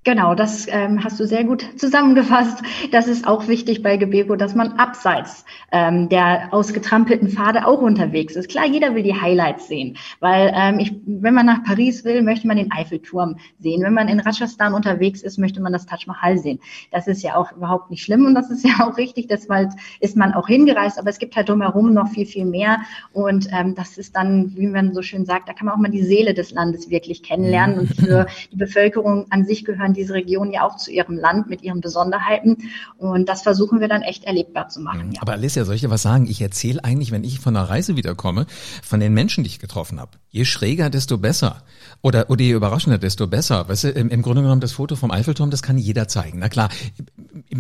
Genau, 0.05 0.35
das 0.35 0.67
ähm, 0.69 1.03
hast 1.03 1.19
du 1.19 1.25
sehr 1.25 1.43
gut 1.45 1.65
zusammengefasst. 1.77 2.62
Das 2.91 3.07
ist 3.07 3.25
auch 3.25 3.47
wichtig 3.47 3.81
bei 3.81 3.97
Gebeko, 3.97 4.35
dass 4.35 4.53
man 4.53 4.74
abseits 4.74 5.45
ähm, 5.71 6.09
der 6.09 6.50
ausgetrampelten 6.53 7.27
Pfade 7.27 7.65
auch 7.65 7.81
unterwegs 7.81 8.35
ist. 8.35 8.47
Klar, 8.47 8.67
jeder 8.67 8.93
will 8.93 9.01
die 9.01 9.19
Highlights 9.19 9.67
sehen, 9.67 9.97
weil 10.19 10.53
ähm, 10.55 10.77
ich, 10.77 10.93
wenn 11.07 11.33
man 11.33 11.47
nach 11.47 11.63
Paris 11.63 12.05
will, 12.05 12.21
möchte 12.21 12.45
man 12.45 12.57
den 12.57 12.71
Eiffelturm 12.71 13.38
sehen. 13.57 13.81
Wenn 13.81 13.95
man 13.95 14.07
in 14.07 14.19
Rajasthan 14.19 14.75
unterwegs 14.75 15.24
ist, 15.24 15.39
möchte 15.39 15.59
man 15.59 15.74
das 15.74 15.88
Taj 15.88 16.05
Mahal 16.05 16.38
sehen. 16.38 16.59
Das 16.91 17.07
ist 17.07 17.24
ja 17.24 17.35
auch 17.35 17.51
überhaupt 17.53 17.89
nicht 17.89 18.03
schlimm 18.03 18.27
und 18.27 18.35
das 18.35 18.51
ist 18.51 18.63
ja 18.67 18.88
auch 18.88 18.97
richtig. 18.97 19.27
Deshalb 19.27 19.71
ist 20.01 20.15
man 20.15 20.35
auch 20.35 20.47
hingereist, 20.47 21.00
aber 21.00 21.09
es 21.09 21.17
gibt 21.17 21.35
halt 21.35 21.50
drumherum 21.50 21.95
noch 21.95 22.09
viel, 22.09 22.27
viel 22.27 22.45
mehr. 22.45 22.81
Und 23.12 23.47
ähm, 23.51 23.74
das 23.74 23.97
ist 23.97 24.15
dann, 24.15 24.55
wie 24.55 24.67
man 24.67 24.93
so 24.93 25.01
schön 25.01 25.25
sagt, 25.25 25.50
da 25.50 25.53
kann 25.53 25.65
man 25.65 25.74
auch 25.74 25.79
mal 25.79 25.89
die 25.89 26.03
Seele 26.03 26.35
des 26.35 26.51
Landes 26.51 26.91
wirklich 26.91 27.24
kennenlernen. 27.24 27.79
Und 27.79 27.88
für 27.95 28.27
die 28.51 28.57
Bevölkerung 28.57 29.25
an 29.31 29.45
sich 29.45 29.65
gehören 29.65 29.94
diese 29.95 30.13
Regionen 30.13 30.51
ja 30.51 30.63
auch 30.63 30.77
zu 30.77 30.91
ihrem 30.91 31.17
Land 31.17 31.49
mit 31.49 31.63
ihren 31.63 31.81
Besonderheiten. 31.81 32.57
Und 32.97 33.27
das 33.29 33.41
versuchen 33.41 33.79
wir 33.79 33.87
dann 33.87 34.01
echt 34.01 34.25
erlebbar 34.25 34.69
zu 34.69 34.81
machen. 34.81 35.13
Aber 35.19 35.33
Alicia, 35.33 35.65
soll 35.65 35.75
ich 35.75 35.81
dir 35.81 35.89
was 35.89 36.01
sagen? 36.01 36.27
Ich 36.27 36.41
erzähle 36.41 36.83
eigentlich, 36.83 37.11
wenn 37.11 37.23
ich 37.23 37.39
von 37.39 37.55
einer 37.55 37.69
Reise 37.69 37.95
wiederkomme, 37.95 38.45
von 38.83 38.99
den 38.99 39.13
Menschen, 39.13 39.43
die 39.43 39.49
ich 39.49 39.59
getroffen 39.59 39.99
habe. 39.99 40.11
Je 40.29 40.45
schräger, 40.45 40.89
desto 40.89 41.17
besser. 41.17 41.63
Oder, 42.01 42.29
oder 42.29 42.43
je 42.43 42.51
überraschender, 42.51 42.97
desto 42.97 43.27
besser. 43.27 43.67
Weißt 43.67 43.85
du, 43.85 43.89
im, 43.89 44.09
im 44.09 44.21
Grunde 44.21 44.41
genommen 44.41 44.61
das 44.61 44.73
Foto 44.73 44.95
vom 44.95 45.11
Eiffelturm, 45.11 45.49
das 45.49 45.63
kann 45.63 45.77
jeder 45.77 46.07
zeigen. 46.07 46.39
Na 46.39 46.49
klar, 46.49 46.69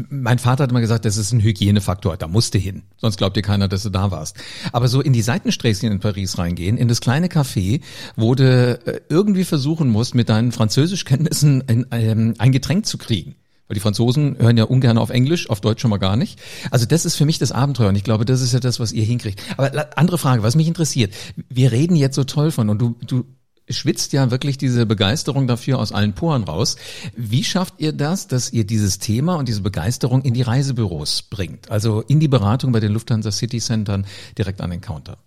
mein 0.09 0.39
Vater 0.39 0.63
hat 0.63 0.71
immer 0.71 0.81
gesagt, 0.81 1.05
das 1.05 1.17
ist 1.17 1.31
ein 1.31 1.41
Hygienefaktor, 1.41 2.17
da 2.17 2.27
musst 2.27 2.53
du 2.53 2.59
hin. 2.59 2.83
Sonst 2.97 3.17
glaubt 3.17 3.37
dir 3.37 3.41
keiner, 3.41 3.67
dass 3.67 3.83
du 3.83 3.89
da 3.89 4.11
warst. 4.11 4.37
Aber 4.71 4.87
so 4.87 5.01
in 5.01 5.13
die 5.13 5.21
Seitensträßchen 5.21 5.91
in 5.91 5.99
Paris 5.99 6.37
reingehen, 6.37 6.77
in 6.77 6.87
das 6.87 7.01
kleine 7.01 7.27
Café, 7.27 7.81
wo 8.15 8.35
du 8.35 8.43
äh, 8.85 9.01
irgendwie 9.09 9.45
versuchen 9.45 9.89
musst, 9.89 10.15
mit 10.15 10.29
deinen 10.29 10.51
Französischkenntnissen 10.51 11.63
ein, 11.67 11.91
ähm, 12.29 12.35
ein 12.37 12.51
Getränk 12.51 12.85
zu 12.85 12.97
kriegen. 12.97 13.35
Weil 13.67 13.75
die 13.75 13.81
Franzosen 13.81 14.37
hören 14.37 14.57
ja 14.57 14.65
ungern 14.65 14.99
auf 14.99 15.09
Englisch, 15.09 15.49
auf 15.49 15.59
Deutsch 15.59 15.81
schon 15.81 15.89
mal 15.89 15.97
gar 15.97 16.15
nicht. 16.15 16.39
Also 16.69 16.85
das 16.85 17.05
ist 17.05 17.15
für 17.15 17.25
mich 17.25 17.39
das 17.39 17.51
Abenteuer 17.51 17.89
und 17.89 17.95
ich 17.95 18.03
glaube, 18.03 18.25
das 18.25 18.41
ist 18.41 18.53
ja 18.53 18.59
das, 18.59 18.79
was 18.79 18.91
ihr 18.91 19.03
hinkriegt. 19.03 19.41
Aber 19.57 19.97
andere 19.97 20.19
Frage, 20.19 20.43
was 20.43 20.55
mich 20.55 20.67
interessiert. 20.67 21.13
Wir 21.49 21.71
reden 21.71 21.95
jetzt 21.95 22.15
so 22.15 22.23
toll 22.23 22.51
von 22.51 22.69
und 22.69 22.79
du, 22.79 22.95
du 23.07 23.25
schwitzt 23.67 24.13
ja 24.13 24.29
wirklich 24.29 24.59
diese 24.59 24.85
Begeisterung 24.85 25.47
dafür 25.47 25.79
aus 25.79 25.91
allen 25.91 26.13
Poren 26.13 26.43
raus. 26.43 26.75
Wie 27.15 27.43
schafft 27.43 27.75
ihr 27.79 27.93
das, 27.93 28.27
dass 28.27 28.53
ihr 28.53 28.65
dieses 28.65 28.99
Thema 28.99 29.35
und 29.35 29.47
diese 29.47 29.61
Begeisterung 29.61 30.21
in 30.21 30.35
die 30.35 30.43
Reisebüros 30.43 31.23
bringt? 31.23 31.71
Also 31.71 32.01
in 32.01 32.19
die 32.19 32.27
Beratung 32.27 32.71
bei 32.71 32.79
den 32.79 32.91
Lufthansa 32.91 33.31
City 33.31 33.59
Centern 33.59 34.05
direkt 34.37 34.61
an 34.61 34.69
den 34.69 34.81
Counter? 34.81 35.17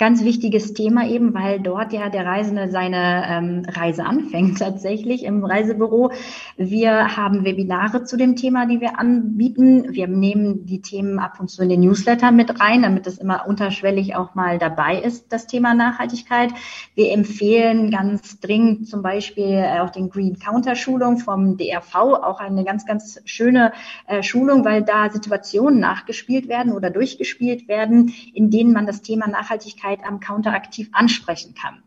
Ganz 0.00 0.24
wichtiges 0.24 0.72
Thema 0.72 1.06
eben, 1.06 1.34
weil 1.34 1.60
dort 1.60 1.92
ja 1.92 2.08
der 2.08 2.24
Reisende 2.24 2.70
seine 2.70 3.22
ähm, 3.28 3.62
Reise 3.68 4.02
anfängt 4.02 4.58
tatsächlich 4.58 5.24
im 5.24 5.44
Reisebüro. 5.44 6.10
Wir 6.56 7.18
haben 7.18 7.44
Webinare 7.44 8.04
zu 8.04 8.16
dem 8.16 8.34
Thema, 8.34 8.64
die 8.64 8.80
wir 8.80 8.98
anbieten. 8.98 9.92
Wir 9.92 10.08
nehmen 10.08 10.64
die 10.64 10.80
Themen 10.80 11.18
ab 11.18 11.38
und 11.38 11.50
zu 11.50 11.62
in 11.62 11.68
den 11.68 11.80
Newsletter 11.80 12.32
mit 12.32 12.60
rein, 12.60 12.80
damit 12.80 13.06
es 13.06 13.18
immer 13.18 13.46
unterschwellig 13.46 14.16
auch 14.16 14.34
mal 14.34 14.58
dabei 14.58 14.98
ist, 14.98 15.34
das 15.34 15.46
Thema 15.46 15.74
Nachhaltigkeit. 15.74 16.48
Wir 16.94 17.12
empfehlen 17.12 17.90
ganz 17.90 18.40
dringend 18.40 18.88
zum 18.88 19.02
Beispiel 19.02 19.62
auch 19.82 19.90
den 19.90 20.08
Green 20.08 20.38
Counter 20.38 20.76
Schulung 20.76 21.18
vom 21.18 21.58
DRV, 21.58 21.94
auch 21.94 22.40
eine 22.40 22.64
ganz, 22.64 22.86
ganz 22.86 23.20
schöne 23.26 23.72
äh, 24.06 24.22
Schulung, 24.22 24.64
weil 24.64 24.82
da 24.82 25.10
Situationen 25.10 25.78
nachgespielt 25.78 26.48
werden 26.48 26.72
oder 26.72 26.88
durchgespielt 26.88 27.68
werden, 27.68 28.14
in 28.32 28.50
denen 28.50 28.72
man 28.72 28.86
das 28.86 29.02
Thema 29.02 29.28
Nachhaltigkeit 29.28 29.89
Nachhaltigkeit 29.90 30.06
am 30.06 30.20
Counter 30.20 30.52
aktiv 30.52 30.88
ansprechen 30.92 31.54
kann. 31.54 31.82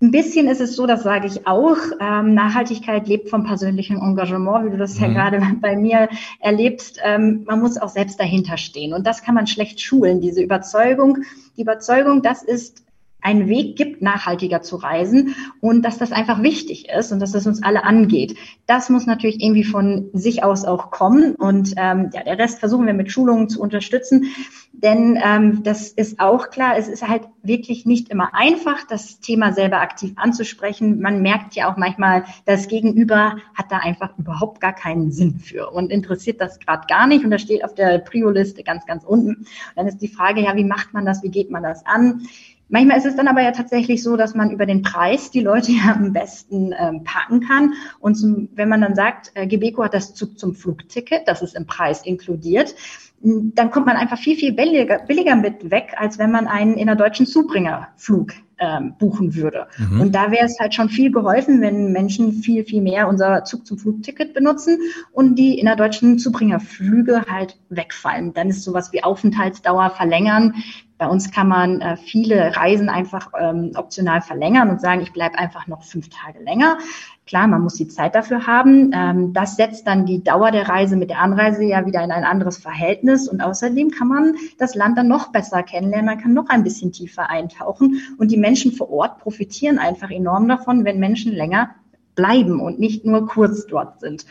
Ein 0.00 0.12
bisschen 0.12 0.46
ist 0.46 0.60
es 0.60 0.76
so, 0.76 0.86
das 0.86 1.02
sage 1.02 1.26
ich 1.26 1.48
auch, 1.48 1.76
ähm, 2.00 2.32
Nachhaltigkeit 2.32 3.08
lebt 3.08 3.30
vom 3.30 3.42
persönlichen 3.44 4.00
Engagement, 4.00 4.66
wie 4.66 4.70
du 4.70 4.76
das 4.76 4.94
mhm. 4.96 5.06
ja 5.06 5.08
gerade 5.12 5.56
bei 5.60 5.76
mir 5.76 6.08
erlebst. 6.38 7.00
Ähm, 7.02 7.44
man 7.46 7.60
muss 7.60 7.78
auch 7.78 7.88
selbst 7.88 8.20
dahinter 8.20 8.56
stehen 8.58 8.94
und 8.94 9.06
das 9.06 9.22
kann 9.22 9.34
man 9.34 9.48
schlecht 9.48 9.80
schulen, 9.80 10.20
diese 10.20 10.40
Überzeugung. 10.40 11.18
Die 11.56 11.62
Überzeugung, 11.62 12.22
das 12.22 12.44
ist 12.44 12.84
einen 13.20 13.48
Weg 13.48 13.76
gibt, 13.76 14.00
nachhaltiger 14.00 14.62
zu 14.62 14.76
reisen 14.76 15.34
und 15.60 15.82
dass 15.82 15.98
das 15.98 16.12
einfach 16.12 16.42
wichtig 16.42 16.88
ist 16.88 17.12
und 17.12 17.20
dass 17.20 17.32
das 17.32 17.46
uns 17.46 17.62
alle 17.62 17.84
angeht. 17.84 18.36
Das 18.66 18.90
muss 18.90 19.06
natürlich 19.06 19.42
irgendwie 19.42 19.64
von 19.64 20.10
sich 20.12 20.44
aus 20.44 20.64
auch 20.64 20.90
kommen 20.90 21.34
und 21.34 21.74
ähm, 21.76 22.10
ja, 22.12 22.22
der 22.22 22.38
Rest 22.38 22.60
versuchen 22.60 22.86
wir 22.86 22.94
mit 22.94 23.10
Schulungen 23.10 23.48
zu 23.48 23.60
unterstützen, 23.60 24.26
denn 24.72 25.18
ähm, 25.22 25.64
das 25.64 25.88
ist 25.88 26.20
auch 26.20 26.50
klar, 26.50 26.76
es 26.76 26.86
ist 26.86 27.06
halt 27.06 27.22
wirklich 27.42 27.86
nicht 27.86 28.10
immer 28.10 28.34
einfach, 28.34 28.86
das 28.88 29.18
Thema 29.18 29.52
selber 29.52 29.80
aktiv 29.80 30.12
anzusprechen. 30.16 31.00
Man 31.00 31.20
merkt 31.20 31.54
ja 31.54 31.72
auch 31.72 31.76
manchmal, 31.76 32.24
das 32.44 32.68
Gegenüber 32.68 33.36
hat 33.54 33.72
da 33.72 33.78
einfach 33.78 34.16
überhaupt 34.18 34.60
gar 34.60 34.74
keinen 34.74 35.10
Sinn 35.10 35.40
für 35.40 35.70
und 35.70 35.90
interessiert 35.90 36.40
das 36.40 36.60
gerade 36.60 36.86
gar 36.86 37.08
nicht 37.08 37.24
und 37.24 37.32
das 37.32 37.42
steht 37.42 37.64
auf 37.64 37.74
der 37.74 37.98
Prio-Liste 37.98 38.62
ganz, 38.62 38.86
ganz 38.86 39.02
unten. 39.02 39.30
Und 39.30 39.46
dann 39.74 39.88
ist 39.88 39.98
die 39.98 40.08
Frage, 40.08 40.42
ja, 40.42 40.54
wie 40.54 40.64
macht 40.64 40.94
man 40.94 41.04
das, 41.04 41.24
wie 41.24 41.30
geht 41.30 41.50
man 41.50 41.64
das 41.64 41.84
an? 41.84 42.22
Manchmal 42.68 42.98
ist 42.98 43.06
es 43.06 43.16
dann 43.16 43.28
aber 43.28 43.42
ja 43.42 43.52
tatsächlich 43.52 44.02
so, 44.02 44.16
dass 44.16 44.34
man 44.34 44.50
über 44.50 44.66
den 44.66 44.82
Preis 44.82 45.30
die 45.30 45.40
Leute 45.40 45.72
ja 45.84 45.94
am 45.94 46.12
besten 46.12 46.74
ähm, 46.78 47.04
packen 47.04 47.40
kann. 47.40 47.74
Und 48.00 48.14
zum, 48.14 48.48
wenn 48.54 48.68
man 48.68 48.80
dann 48.80 48.94
sagt, 48.94 49.32
äh, 49.34 49.46
Gebeco 49.46 49.84
hat 49.84 49.94
das 49.94 50.14
Zug 50.14 50.38
zum 50.38 50.54
Flugticket, 50.54 51.22
das 51.26 51.42
ist 51.42 51.56
im 51.56 51.66
Preis 51.66 52.04
inkludiert, 52.04 52.74
dann 53.20 53.70
kommt 53.70 53.86
man 53.86 53.96
einfach 53.96 54.18
viel, 54.18 54.36
viel 54.36 54.52
billiger, 54.52 55.00
billiger 55.00 55.34
mit 55.34 55.70
weg, 55.72 55.94
als 55.96 56.18
wenn 56.18 56.30
man 56.30 56.46
einen 56.46 56.74
in 56.74 56.86
der 56.86 56.94
deutschen 56.94 57.26
Zubringerflug 57.26 58.32
ähm, 58.58 58.94
buchen 58.98 59.34
würde. 59.34 59.66
Mhm. 59.76 60.00
Und 60.00 60.14
da 60.14 60.30
wäre 60.30 60.44
es 60.44 60.58
halt 60.60 60.74
schon 60.74 60.88
viel 60.88 61.10
geholfen, 61.10 61.60
wenn 61.60 61.92
Menschen 61.92 62.32
viel, 62.32 62.64
viel 62.64 62.80
mehr 62.80 63.08
unser 63.08 63.44
Zug 63.44 63.66
zum 63.66 63.78
Flugticket 63.78 64.34
benutzen 64.34 64.78
und 65.12 65.34
die 65.36 65.58
in 65.58 65.66
der 65.66 65.76
deutschen 65.76 66.18
Zubringerflüge 66.18 67.24
halt 67.28 67.58
wegfallen. 67.70 68.34
Dann 68.34 68.50
ist 68.50 68.62
sowas 68.62 68.92
wie 68.92 69.02
Aufenthaltsdauer 69.02 69.90
verlängern 69.90 70.54
bei 70.98 71.06
uns 71.06 71.30
kann 71.30 71.48
man 71.48 71.80
äh, 71.80 71.96
viele 71.96 72.56
Reisen 72.56 72.88
einfach 72.88 73.30
ähm, 73.38 73.70
optional 73.76 74.20
verlängern 74.20 74.68
und 74.68 74.80
sagen, 74.80 75.00
ich 75.00 75.12
bleibe 75.12 75.38
einfach 75.38 75.68
noch 75.68 75.84
fünf 75.84 76.08
Tage 76.08 76.42
länger. 76.42 76.78
Klar, 77.24 77.46
man 77.46 77.62
muss 77.62 77.74
die 77.74 77.86
Zeit 77.86 78.16
dafür 78.16 78.46
haben. 78.46 78.90
Ähm, 78.92 79.32
das 79.32 79.54
setzt 79.56 79.86
dann 79.86 80.06
die 80.06 80.24
Dauer 80.24 80.50
der 80.50 80.68
Reise 80.68 80.96
mit 80.96 81.10
der 81.10 81.20
Anreise 81.20 81.62
ja 81.62 81.86
wieder 81.86 82.02
in 82.02 82.10
ein 82.10 82.24
anderes 82.24 82.58
Verhältnis. 82.58 83.28
Und 83.28 83.40
außerdem 83.40 83.90
kann 83.90 84.08
man 84.08 84.34
das 84.58 84.74
Land 84.74 84.98
dann 84.98 85.08
noch 85.08 85.30
besser 85.30 85.62
kennenlernen. 85.62 86.06
Man 86.06 86.20
kann 86.20 86.34
noch 86.34 86.48
ein 86.48 86.64
bisschen 86.64 86.90
tiefer 86.90 87.30
eintauchen. 87.30 88.00
Und 88.18 88.32
die 88.32 88.36
Menschen 88.36 88.72
vor 88.72 88.90
Ort 88.90 89.18
profitieren 89.18 89.78
einfach 89.78 90.10
enorm 90.10 90.48
davon, 90.48 90.84
wenn 90.84 90.98
Menschen 90.98 91.32
länger 91.32 91.70
bleiben 92.18 92.60
und 92.60 92.80
nicht 92.80 93.04
nur 93.04 93.28
kurz 93.28 93.66
dort 93.66 94.00
sind 94.00 94.26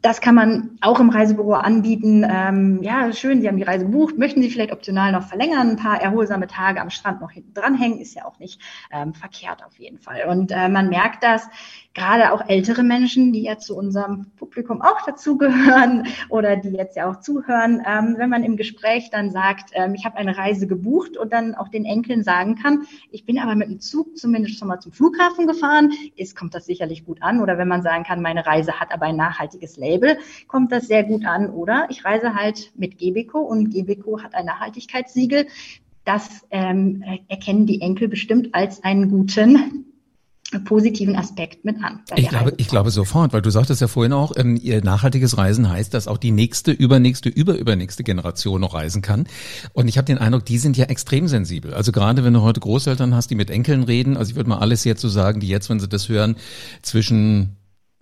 das 0.00 0.20
kann 0.20 0.34
man 0.34 0.78
auch 0.80 1.00
im 1.00 1.10
Reisebüro 1.10 1.52
anbieten. 1.54 2.24
Ähm, 2.28 2.82
ja, 2.82 3.12
schön, 3.12 3.40
Sie 3.40 3.48
haben 3.48 3.56
die 3.56 3.62
Reise 3.62 3.84
gebucht. 3.84 4.16
Möchten 4.16 4.40
Sie 4.40 4.50
vielleicht 4.50 4.72
optional 4.72 5.12
noch 5.12 5.24
verlängern? 5.24 5.70
Ein 5.70 5.76
paar 5.76 6.00
erholsame 6.00 6.46
Tage 6.46 6.80
am 6.80 6.90
Strand 6.90 7.20
noch 7.20 7.30
hinten 7.30 7.52
dranhängen, 7.52 8.00
ist 8.00 8.14
ja 8.14 8.24
auch 8.24 8.38
nicht 8.38 8.60
ähm, 8.90 9.12
verkehrt 9.12 9.64
auf 9.64 9.78
jeden 9.78 9.98
Fall. 9.98 10.26
Und 10.28 10.50
äh, 10.50 10.68
man 10.68 10.88
merkt 10.88 11.22
das, 11.22 11.48
gerade 11.94 12.32
auch 12.32 12.46
ältere 12.48 12.82
Menschen, 12.82 13.32
die 13.32 13.42
ja 13.42 13.58
zu 13.58 13.76
unserem 13.76 14.26
Publikum 14.36 14.82
auch 14.82 15.02
dazugehören 15.04 16.06
oder 16.28 16.56
die 16.56 16.70
jetzt 16.70 16.96
ja 16.96 17.10
auch 17.10 17.20
zuhören, 17.20 17.82
ähm, 17.86 18.14
wenn 18.18 18.30
man 18.30 18.44
im 18.44 18.56
Gespräch 18.56 19.10
dann 19.10 19.30
sagt, 19.30 19.70
ähm, 19.72 19.94
ich 19.94 20.04
habe 20.04 20.16
eine 20.16 20.36
Reise 20.36 20.66
gebucht 20.66 21.16
und 21.16 21.32
dann 21.32 21.54
auch 21.54 21.68
den 21.68 21.84
Enkeln 21.84 22.22
sagen 22.22 22.56
kann, 22.56 22.86
ich 23.10 23.24
bin 23.24 23.38
aber 23.38 23.54
mit 23.54 23.68
dem 23.68 23.80
Zug 23.80 24.16
zumindest 24.16 24.58
schon 24.58 24.68
mal 24.68 24.78
zum 24.78 24.92
Flughafen 24.92 25.46
gefahren, 25.46 25.92
ist, 26.16 26.36
kommt 26.36 26.54
das 26.54 26.66
sicherlich 26.66 27.04
gut 27.06 27.22
an. 27.22 27.40
Oder 27.40 27.56
wenn 27.56 27.68
man 27.68 27.82
sagen 27.82 28.04
kann, 28.04 28.20
meine 28.20 28.44
Reise 28.44 28.78
hat 28.80 28.92
aber 28.92 29.06
ein 29.06 29.16
nachhaltiges 29.16 29.76
Label, 29.76 30.18
kommt 30.48 30.72
das 30.72 30.88
sehr 30.88 31.04
gut 31.04 31.24
an. 31.24 31.50
Oder 31.50 31.86
ich 31.88 32.04
reise 32.04 32.34
halt 32.34 32.72
mit 32.76 32.98
Gebeco 32.98 33.38
und 33.38 33.70
Gebeco 33.70 34.22
hat 34.22 34.34
ein 34.34 34.44
Nachhaltigkeitssiegel. 34.44 35.46
Das 36.04 36.46
ähm, 36.50 37.02
erkennen 37.28 37.66
die 37.66 37.80
Enkel 37.80 38.08
bestimmt 38.08 38.54
als 38.54 38.84
einen 38.84 39.10
guten 39.10 39.95
positiven 40.64 41.16
Aspekt 41.16 41.64
mit 41.64 41.76
an. 41.82 42.00
Ich 42.14 42.28
glaube, 42.28 42.54
ich 42.56 42.68
glaube 42.68 42.90
sofort, 42.90 43.32
weil 43.32 43.42
du 43.42 43.50
sagtest 43.50 43.80
ja 43.80 43.88
vorhin 43.88 44.12
auch, 44.12 44.32
ähm, 44.36 44.58
ihr 44.60 44.82
nachhaltiges 44.82 45.36
Reisen 45.36 45.68
heißt, 45.68 45.92
dass 45.92 46.08
auch 46.08 46.18
die 46.18 46.30
nächste, 46.30 46.70
übernächste, 46.70 47.28
überübernächste 47.28 48.04
Generation 48.04 48.60
noch 48.60 48.74
reisen 48.74 49.02
kann. 49.02 49.26
Und 49.72 49.88
ich 49.88 49.98
habe 49.98 50.06
den 50.06 50.18
Eindruck, 50.18 50.44
die 50.44 50.58
sind 50.58 50.76
ja 50.76 50.86
extrem 50.86 51.26
sensibel. 51.28 51.74
Also 51.74 51.92
gerade 51.92 52.24
wenn 52.24 52.32
du 52.32 52.42
heute 52.42 52.60
Großeltern 52.60 53.14
hast, 53.14 53.30
die 53.30 53.34
mit 53.34 53.50
Enkeln 53.50 53.82
reden, 53.82 54.16
also 54.16 54.30
ich 54.30 54.36
würde 54.36 54.48
mal 54.48 54.58
alles 54.58 54.84
jetzt 54.84 55.00
so 55.00 55.08
sagen, 55.08 55.40
die 55.40 55.48
jetzt, 55.48 55.68
wenn 55.68 55.80
sie 55.80 55.88
das 55.88 56.08
hören, 56.08 56.36
zwischen 56.82 57.56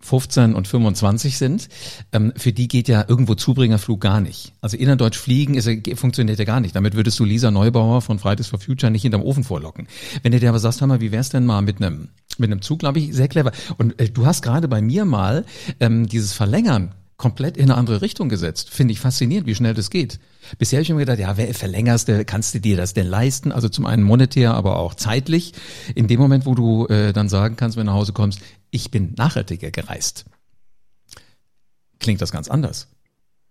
15 0.05 0.55
und 0.55 0.69
25 0.69 1.39
sind, 1.39 1.69
ähm, 2.13 2.33
für 2.37 2.53
die 2.53 2.69
geht 2.69 2.89
ja 2.89 3.05
irgendwo 3.09 3.35
Zubringerflug 3.35 4.01
gar 4.01 4.21
nicht. 4.21 4.53
Also 4.61 4.77
innerdeutsch 4.77 5.19
fliegen 5.19 5.55
ist, 5.55 5.69
funktioniert 5.99 6.39
ja 6.39 6.45
gar 6.45 6.61
nicht. 6.61 6.77
Damit 6.77 6.95
würdest 6.95 7.19
du 7.19 7.25
Lisa 7.25 7.51
Neubauer 7.51 8.03
von 8.03 8.19
Fridays 8.19 8.49
for 8.49 8.61
Future 8.61 8.93
nicht 8.93 9.03
hinterm 9.03 9.23
Ofen 9.23 9.45
vorlocken. 9.45 9.89
Wenn 10.23 10.33
du 10.33 10.41
dir 10.41 10.51
aber 10.51 10.59
sagst, 10.59 10.83
hör 10.83 10.89
mal, 10.89 11.01
wie 11.01 11.11
wär's 11.11 11.31
denn 11.31 11.47
mal 11.47 11.63
mit 11.63 11.81
einem 11.81 12.11
mit 12.37 12.51
einem 12.51 12.63
Zug, 12.63 12.81
glaube 12.81 12.99
ich, 12.99 13.15
sehr 13.15 13.29
clever. 13.29 13.53
Und 13.79 13.99
äh, 14.01 14.11
du 14.11 14.27
hast 14.27 14.43
gerade 14.43 14.69
bei 14.69 14.83
mir 14.83 15.05
mal 15.05 15.45
ähm, 15.81 16.09
dieses 16.09 16.33
Verlängern 16.33 16.95
komplett 17.17 17.57
in 17.57 17.65
eine 17.65 17.77
andere 17.77 18.03
Richtung 18.03 18.29
gesetzt. 18.29 18.71
Finde 18.71 18.93
ich 18.93 19.01
faszinierend, 19.01 19.47
wie 19.47 19.55
schnell 19.55 19.75
das 19.75 19.91
geht. 19.91 20.19
Bisher 20.59 20.79
habe 20.79 20.83
ich 20.83 20.91
mir 20.91 20.99
gedacht, 20.99 21.21
ja, 21.21 21.37
wer 21.37 21.55
verlängerst, 21.55 22.11
kannst 22.27 22.55
du 22.55 22.61
dir 22.61 22.77
das 22.77 22.93
denn 22.93 23.07
leisten? 23.07 23.53
Also 23.53 23.69
zum 23.69 23.87
einen 23.87 24.03
monetär, 24.03 24.55
aber 24.55 24.79
auch 24.79 24.95
zeitlich. 24.95 25.53
In 25.95 26.09
dem 26.09 26.21
Moment, 26.21 26.45
wo 26.45 26.55
du 26.55 26.87
äh, 26.87 27.13
dann 27.13 27.29
sagen 27.29 27.57
kannst, 27.57 27.77
wenn 27.77 27.87
du 27.87 27.93
nach 27.93 27.99
Hause 27.99 28.13
kommst, 28.13 28.41
ich 28.75 28.91
bin 28.91 29.15
nachhaltiger 29.17 29.71
gereist. 29.71 30.25
Klingt 32.01 32.21
das 32.21 32.33
ganz 32.33 32.49
anders. 32.49 32.89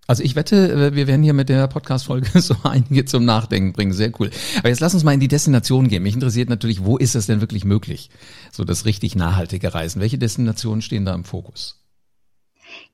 Also 0.06 0.22
ich 0.22 0.36
wette, 0.36 0.70
äh, 0.70 0.96
wir 0.96 1.08
werden 1.08 1.24
hier 1.24 1.34
mit 1.34 1.48
der 1.48 1.66
Podcast-Folge 1.68 2.42
so 2.42 2.56
einige 2.64 3.06
zum 3.06 3.24
Nachdenken 3.24 3.72
bringen. 3.72 3.94
Sehr 3.94 4.12
cool. 4.20 4.32
Aber 4.60 4.68
jetzt 4.68 4.82
lass 4.82 4.94
uns 4.94 5.06
mal 5.06 5.14
in 5.14 5.22
die 5.22 5.30
Destination 5.30 5.88
gehen. 5.88 6.04
Mich 6.04 6.16
interessiert 6.16 6.50
natürlich, 6.50 6.84
wo 6.84 6.98
ist 6.98 7.16
es 7.16 7.26
denn 7.26 7.40
wirklich 7.40 7.64
möglich? 7.64 8.10
So 8.52 8.66
das 8.66 8.84
richtig 8.84 9.16
nachhaltige 9.16 9.74
Reisen. 9.74 10.02
Welche 10.02 10.18
Destinationen 10.18 10.82
stehen 10.82 11.06
da 11.06 11.16
im 11.16 11.24
Fokus? 11.24 11.83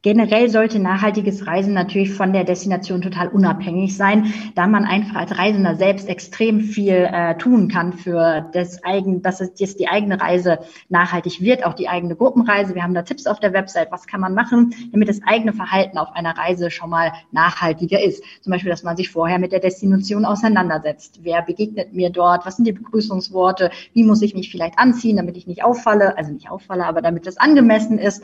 Generell 0.01 0.49
sollte 0.49 0.79
nachhaltiges 0.79 1.45
Reisen 1.45 1.73
natürlich 1.73 2.13
von 2.13 2.31
der 2.31 2.45
Destination 2.45 3.01
total 3.01 3.27
unabhängig 3.27 3.97
sein, 3.97 4.33
da 4.55 4.65
man 4.65 4.85
einfach 4.85 5.15
als 5.15 5.37
Reisender 5.37 5.75
selbst 5.75 6.07
extrem 6.07 6.61
viel 6.61 7.09
äh, 7.11 7.37
tun 7.37 7.67
kann 7.67 7.91
für 7.91 8.49
das 8.53 8.81
eigen, 8.85 9.21
dass 9.21 9.41
es 9.41 9.51
jetzt 9.57 9.77
die 9.77 9.89
eigene 9.89 10.21
Reise 10.21 10.59
nachhaltig 10.87 11.41
wird, 11.41 11.65
auch 11.65 11.73
die 11.73 11.89
eigene 11.89 12.15
Gruppenreise. 12.15 12.75
Wir 12.75 12.83
haben 12.83 12.93
da 12.93 13.01
Tipps 13.01 13.27
auf 13.27 13.41
der 13.41 13.51
Website, 13.51 13.91
was 13.91 14.07
kann 14.07 14.21
man 14.21 14.33
machen, 14.33 14.73
damit 14.93 15.09
das 15.09 15.19
eigene 15.27 15.51
Verhalten 15.51 15.97
auf 15.97 16.13
einer 16.13 16.37
Reise 16.37 16.71
schon 16.71 16.89
mal 16.89 17.11
nachhaltiger 17.31 18.01
ist. 18.01 18.23
Zum 18.41 18.51
Beispiel, 18.51 18.71
dass 18.71 18.83
man 18.83 18.95
sich 18.95 19.09
vorher 19.09 19.37
mit 19.37 19.51
der 19.51 19.59
Destination 19.59 20.23
auseinandersetzt. 20.23 21.19
Wer 21.23 21.41
begegnet 21.41 21.93
mir 21.93 22.09
dort? 22.09 22.45
Was 22.45 22.55
sind 22.55 22.65
die 22.65 22.71
Begrüßungsworte? 22.71 23.69
Wie 23.93 24.05
muss 24.05 24.21
ich 24.21 24.33
mich 24.33 24.49
vielleicht 24.49 24.79
anziehen, 24.79 25.17
damit 25.17 25.35
ich 25.35 25.45
nicht 25.45 25.65
auffalle? 25.65 26.17
Also 26.17 26.31
nicht 26.31 26.49
auffalle, 26.49 26.85
aber 26.85 27.01
damit 27.01 27.27
es 27.27 27.35
angemessen 27.35 27.99
ist. 27.99 28.23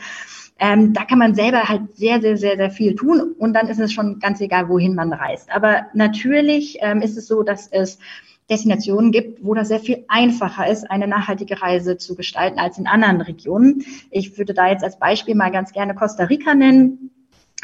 Ähm, 0.57 0.93
da 0.93 1.03
kann 1.03 1.19
man 1.19 1.35
selber 1.35 1.63
halt 1.63 1.97
sehr, 1.97 2.21
sehr, 2.21 2.37
sehr, 2.37 2.55
sehr 2.55 2.71
viel 2.71 2.95
tun 2.95 3.35
und 3.37 3.53
dann 3.53 3.67
ist 3.67 3.79
es 3.79 3.91
schon 3.91 4.19
ganz 4.19 4.39
egal, 4.39 4.69
wohin 4.69 4.95
man 4.95 5.11
reist. 5.11 5.51
Aber 5.51 5.87
natürlich 5.93 6.77
ähm, 6.81 7.01
ist 7.01 7.17
es 7.17 7.27
so, 7.27 7.43
dass 7.43 7.67
es 7.67 7.99
Destinationen 8.49 9.11
gibt, 9.11 9.43
wo 9.43 9.53
das 9.53 9.69
sehr 9.69 9.79
viel 9.79 10.05
einfacher 10.07 10.67
ist, 10.67 10.89
eine 10.89 11.07
nachhaltige 11.07 11.61
Reise 11.61 11.97
zu 11.97 12.15
gestalten 12.15 12.59
als 12.59 12.77
in 12.77 12.87
anderen 12.87 13.21
Regionen. 13.21 13.83
Ich 14.11 14.37
würde 14.37 14.53
da 14.53 14.69
jetzt 14.69 14.83
als 14.83 14.99
Beispiel 14.99 15.35
mal 15.35 15.51
ganz 15.51 15.71
gerne 15.71 15.95
Costa 15.95 16.25
Rica 16.25 16.53
nennen. 16.53 17.11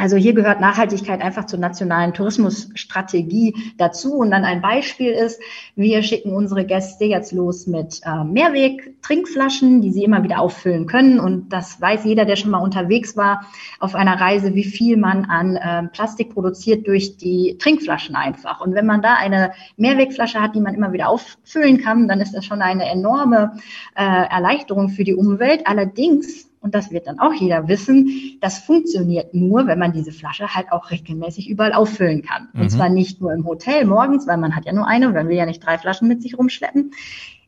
Also 0.02 0.18
hier 0.18 0.34
gehört 0.34 0.60
Nachhaltigkeit 0.60 1.22
einfach 1.22 1.46
zur 1.46 1.60
nationalen 1.60 2.16
Tourismusstrategie 2.16 3.54
dazu. 3.78 4.16
Und 4.16 4.32
dann 4.32 4.46
ein 4.46 4.60
Beispiel 4.60 5.12
ist, 5.12 5.40
wir 5.76 6.02
schicken 6.02 6.34
unsere 6.34 6.66
Gäste 6.66 7.06
jetzt 7.06 7.32
los 7.34 7.68
mit 7.68 8.02
äh, 8.04 8.24
Mehrweg-Trinkflaschen, 8.24 9.80
die 9.84 9.92
sie 9.92 10.04
immer 10.04 10.24
wieder 10.24 10.40
auffüllen 10.40 10.88
können. 10.88 11.20
Und 11.20 11.50
das 11.50 11.80
weiß 11.80 12.04
jeder, 12.06 12.26
der 12.26 12.36
schon 12.36 12.50
mal 12.50 12.64
unterwegs 12.64 13.16
war 13.16 13.46
auf 13.80 13.94
einer 13.94 14.20
Reise, 14.20 14.56
wie 14.56 14.64
viel 14.64 14.98
man 14.98 15.26
an 15.26 15.56
äh, 15.56 15.88
Plastik 15.90 16.34
produziert 16.34 16.88
durch 16.88 17.18
die 17.18 17.60
Trinkflaschen 17.60 18.16
einfach. 18.16 18.60
Und 18.60 18.74
wenn 18.74 18.88
man 18.88 19.04
da 19.04 19.14
eine 19.14 19.52
Mehrwegflasche 19.78 20.42
hat, 20.42 20.56
die 20.56 20.62
man 20.62 20.74
immer 20.74 20.94
wieder 20.94 21.10
auffüllen 21.10 21.78
kann, 21.78 22.08
dann 22.08 22.22
ist 22.22 22.34
das 22.34 22.44
schon 22.44 22.64
eine 22.64 22.90
enorme 22.90 23.52
äh, 23.94 24.02
Erleichterung 24.02 24.90
für 24.90 25.04
die 25.04 25.14
Umwelt. 25.14 25.68
Allerdings 25.68 26.51
und 26.62 26.76
das 26.76 26.92
wird 26.92 27.08
dann 27.08 27.20
auch 27.20 27.34
jeder 27.34 27.68
wissen, 27.68 28.38
das 28.40 28.60
funktioniert 28.60 29.34
nur, 29.34 29.66
wenn 29.66 29.80
man 29.80 29.94
diese 29.94 30.12
Flasche 30.12 30.54
halt 30.54 30.72
auch 30.72 30.92
regelmäßig 30.92 31.50
überall 31.50 31.74
auffüllen 31.74 32.22
kann. 32.22 32.50
Und 32.54 32.62
mhm. 32.62 32.70
zwar 32.70 32.90
nicht 32.90 33.20
nur 33.20 33.34
im 33.34 33.46
Hotel 33.46 33.86
morgens, 33.86 34.28
weil 34.28 34.38
man 34.38 34.56
hat 34.56 34.66
ja 34.66 34.74
nur 34.74 34.88
eine, 34.88 35.10
man 35.10 35.28
will 35.28 35.36
ja 35.36 35.48
nicht 35.48 35.66
drei 35.66 35.80
Flaschen 35.80 36.08
mit 36.08 36.22
sich 36.22 36.38
rumschleppen. 36.38 36.92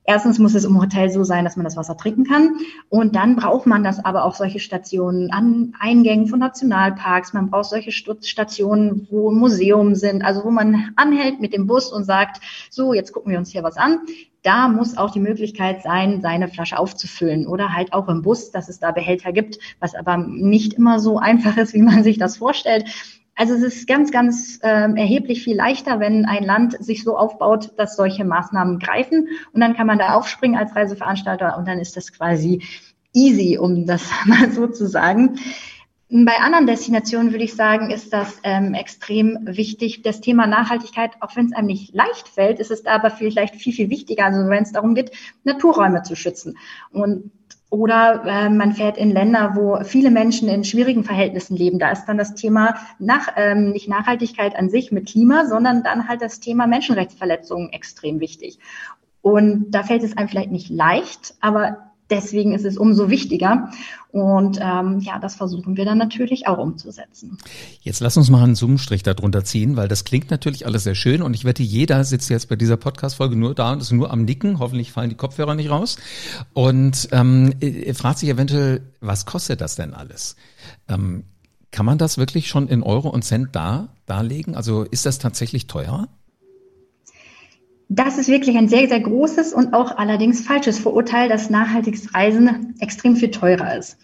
Erstens 0.06 0.40
muss 0.40 0.54
es 0.54 0.66
im 0.66 0.80
Hotel 0.80 1.10
so 1.10 1.24
sein, 1.24 1.46
dass 1.46 1.56
man 1.56 1.64
das 1.64 1.78
Wasser 1.78 1.96
trinken 1.96 2.26
kann. 2.26 2.58
Und 2.90 3.16
dann 3.16 3.36
braucht 3.36 3.66
man 3.66 3.84
das 3.84 4.04
aber 4.04 4.26
auch 4.26 4.36
solche 4.36 4.60
Stationen 4.60 5.32
an 5.32 5.74
Eingängen 5.80 6.28
von 6.28 6.40
Nationalparks. 6.40 7.34
Man 7.34 7.50
braucht 7.50 7.70
solche 7.70 7.92
Stationen, 7.92 9.08
wo 9.10 9.32
Museum 9.32 9.96
sind, 9.96 10.24
also 10.24 10.44
wo 10.44 10.52
man 10.52 10.92
anhält 10.96 11.40
mit 11.40 11.54
dem 11.54 11.68
Bus 11.68 11.92
und 11.92 12.04
sagt, 12.04 12.42
so, 12.70 12.94
jetzt 12.94 13.14
gucken 13.14 13.32
wir 13.32 13.40
uns 13.40 13.52
hier 13.52 13.64
was 13.64 13.78
an 13.78 14.00
da 14.44 14.68
muss 14.68 14.98
auch 14.98 15.12
die 15.12 15.22
Möglichkeit 15.22 15.82
sein, 15.82 16.22
seine 16.22 16.50
Flasche 16.50 16.78
aufzufüllen 16.78 17.48
oder 17.48 17.74
halt 17.74 17.94
auch 17.94 18.10
im 18.10 18.22
Bus, 18.22 18.52
dass 18.52 18.70
es 18.70 18.78
da 18.78 18.92
Behälter 18.92 19.32
gibt, 19.32 19.58
was 19.80 19.96
aber 19.96 20.18
nicht 20.18 20.74
immer 20.74 21.00
so 21.00 21.18
einfach 21.18 21.58
ist, 21.58 21.74
wie 21.74 21.82
man 21.82 22.04
sich 22.04 22.18
das 22.18 22.38
vorstellt. 22.38 22.86
Also 23.36 23.56
es 23.56 23.64
ist 23.64 23.88
ganz, 23.88 24.12
ganz 24.12 24.60
äh, 24.62 24.68
erheblich 24.68 25.44
viel 25.44 25.56
leichter, 25.56 26.00
wenn 26.00 26.26
ein 26.26 26.44
Land 26.44 26.84
sich 26.84 27.04
so 27.04 27.18
aufbaut, 27.18 27.72
dass 27.78 27.96
solche 27.96 28.26
Maßnahmen 28.26 28.80
greifen 28.80 29.28
und 29.54 29.62
dann 29.62 29.76
kann 29.76 29.88
man 29.88 29.98
da 29.98 30.14
aufspringen 30.14 30.58
als 30.58 30.76
Reiseveranstalter 30.76 31.58
und 31.58 31.68
dann 31.68 31.80
ist 31.80 31.98
das 31.98 32.14
quasi 32.14 32.62
easy, 33.14 33.58
um 33.58 33.86
das 33.86 34.12
mal 34.26 34.52
so 34.52 34.68
zu 34.68 34.88
sagen. 34.88 35.40
Bei 36.16 36.38
anderen 36.38 36.68
Destinationen 36.68 37.32
würde 37.32 37.46
ich 37.46 37.56
sagen, 37.56 37.90
ist 37.90 38.14
das 38.14 38.38
ähm, 38.44 38.76
extrem 38.76 39.40
wichtig. 39.44 40.04
Das 40.04 40.22
Thema 40.22 40.46
Nachhaltigkeit, 40.46 41.14
auch 41.22 41.36
wenn 41.36 41.48
es 41.48 41.54
einem 41.54 41.66
nicht 41.66 41.96
leicht 41.96 42.28
fällt, 42.28 42.60
ist 42.60 42.70
es 42.70 42.86
aber 42.86 43.10
vielleicht 43.10 43.56
viel, 43.56 43.74
viel 43.74 43.90
wichtiger. 43.90 44.26
Also 44.26 44.48
wenn 44.48 44.62
es 44.62 44.72
darum 44.72 44.94
geht, 44.94 45.12
Naturräume 45.44 46.04
zu 46.04 46.16
schützen. 46.16 46.60
Und 46.92 47.32
oder 47.74 48.24
äh, 48.24 48.50
man 48.52 48.74
fährt 48.74 49.00
in 49.00 49.10
Länder, 49.10 49.54
wo 49.56 49.84
viele 49.84 50.12
Menschen 50.12 50.48
in 50.48 50.64
schwierigen 50.64 51.04
Verhältnissen 51.04 51.58
leben. 51.58 51.80
Da 51.80 51.90
ist 51.90 52.06
dann 52.06 52.20
das 52.20 52.36
Thema 52.36 52.76
nach, 53.00 53.30
ähm, 53.36 53.72
nicht 53.72 53.90
Nachhaltigkeit 53.90 54.56
an 54.56 54.70
sich 54.70 54.92
mit 54.92 55.08
Klima, 55.08 55.48
sondern 55.48 55.82
dann 55.82 56.08
halt 56.08 56.22
das 56.22 56.40
Thema 56.40 56.68
Menschenrechtsverletzungen 56.68 57.74
extrem 57.74 58.20
wichtig. 58.20 58.60
Und 59.24 59.72
da 59.72 59.82
fällt 59.82 60.04
es 60.04 60.16
einem 60.16 60.28
vielleicht 60.28 60.52
nicht 60.52 60.70
leicht, 60.70 61.34
aber 61.42 61.93
deswegen 62.10 62.54
ist 62.54 62.66
es 62.66 62.78
umso 62.78 63.10
wichtiger. 63.10 63.70
Und 64.12 64.60
ähm, 64.62 65.00
ja, 65.00 65.18
das 65.20 65.36
versuchen 65.36 65.76
wir 65.76 65.86
dann 65.86 65.98
natürlich 65.98 66.48
auch 66.48 66.60
umzusetzen. 66.60 67.38
Jetzt 67.82 68.00
lass 68.00 68.16
uns 68.16 68.30
mal 68.30 68.44
einen 68.44 68.56
Zoom-Strich 68.56 69.02
darunter 69.02 69.44
ziehen, 69.44 69.76
weil 69.76 69.88
das 69.88 70.04
klingt 70.04 70.30
natürlich 70.30 70.66
alles 70.68 70.84
sehr 70.84 70.94
schön 70.96 71.24
und 71.24 71.34
ich 71.34 71.46
wette, 71.46 71.64
jeder 71.64 72.04
sitzt 72.04 72.30
jetzt 72.30 72.50
bei 72.50 72.56
dieser 72.56 72.78
Podcast-Folge 72.78 73.36
nur 73.36 73.56
da 73.56 73.74
und 73.74 73.82
ist 73.82 73.92
nur 73.92 74.12
am 74.12 74.26
Nicken. 74.26 74.60
Hoffentlich 74.60 74.92
fallen 74.92 75.10
die 75.10 75.16
Kopfhörer 75.16 75.56
nicht 75.56 75.72
raus. 75.72 75.98
Und 76.54 77.10
ähm, 77.12 77.54
äh, 77.60 77.94
fragt 77.94 78.20
sich 78.20 78.30
eventuell, 78.30 78.82
was 79.02 79.26
kostet 79.26 79.62
das 79.62 79.76
denn 79.76 79.94
alles? 79.94 80.36
Ähm, 80.88 81.24
kann 81.72 81.88
man 81.88 81.98
das 81.98 82.20
wirklich 82.20 82.48
schon 82.48 82.68
in 82.68 82.84
Euro 82.84 83.10
und 83.10 83.24
Cent 83.24 83.56
da 83.56 83.90
darlegen? 84.06 84.56
Also 84.56 84.84
ist 84.84 85.08
das 85.08 85.18
tatsächlich 85.18 85.66
teuer? 85.66 86.08
Das 87.90 88.18
ist 88.18 88.28
wirklich 88.28 88.58
ein 88.58 88.68
sehr, 88.68 88.88
sehr 88.88 89.00
großes 89.00 89.54
und 89.54 89.74
auch 89.74 89.98
allerdings 89.98 90.46
falsches 90.46 90.80
Vorurteil, 90.80 91.30
dass 91.30 91.50
nachhaltiges 91.50 92.14
Reisen 92.14 92.76
extrem 92.80 93.16
viel 93.16 93.32
teurer 93.32 93.78
ist. 93.78 93.98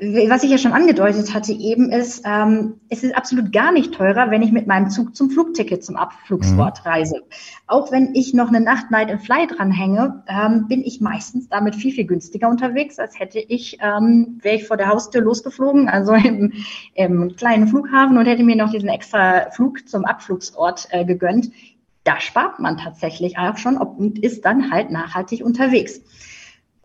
Was 0.00 0.44
ich 0.44 0.50
ja 0.50 0.58
schon 0.58 0.74
angedeutet 0.74 1.34
hatte 1.34 1.52
eben 1.52 1.90
ist, 1.90 2.22
ähm, 2.24 2.74
es 2.88 3.02
ist 3.02 3.16
absolut 3.16 3.52
gar 3.52 3.72
nicht 3.72 3.94
teurer, 3.94 4.30
wenn 4.30 4.42
ich 4.42 4.52
mit 4.52 4.68
meinem 4.68 4.90
Zug 4.90 5.16
zum 5.16 5.30
Flugticket 5.30 5.82
zum 5.82 5.96
Abflugsort 5.96 6.84
mhm. 6.84 6.90
reise. 6.90 7.22
Auch 7.66 7.90
wenn 7.90 8.14
ich 8.14 8.32
noch 8.32 8.48
eine 8.48 8.60
Nacht 8.60 8.92
Night 8.92 9.10
and 9.10 9.22
Fly 9.22 9.48
dranhänge, 9.48 10.22
ähm, 10.28 10.68
bin 10.68 10.82
ich 10.84 11.00
meistens 11.00 11.48
damit 11.48 11.74
viel, 11.74 11.92
viel 11.92 12.06
günstiger 12.06 12.48
unterwegs, 12.48 13.00
als 13.00 13.18
hätte 13.18 13.40
ich, 13.40 13.78
ähm, 13.80 14.38
wäre 14.42 14.56
ich 14.56 14.68
vor 14.68 14.76
der 14.76 14.88
Haustür 14.88 15.22
losgeflogen, 15.22 15.88
also 15.88 16.12
im, 16.12 16.52
im 16.94 17.34
kleinen 17.34 17.66
Flughafen 17.66 18.18
und 18.18 18.26
hätte 18.26 18.44
mir 18.44 18.56
noch 18.56 18.70
diesen 18.70 18.90
extra 18.90 19.50
Flug 19.50 19.88
zum 19.88 20.04
Abflugsort 20.04 20.86
äh, 20.90 21.04
gegönnt 21.04 21.50
da 22.08 22.20
spart 22.20 22.58
man 22.58 22.78
tatsächlich 22.78 23.36
auch 23.36 23.58
schon 23.58 23.76
und 23.76 24.18
ist 24.18 24.46
dann 24.46 24.70
halt 24.70 24.90
nachhaltig 24.90 25.44
unterwegs. 25.44 26.00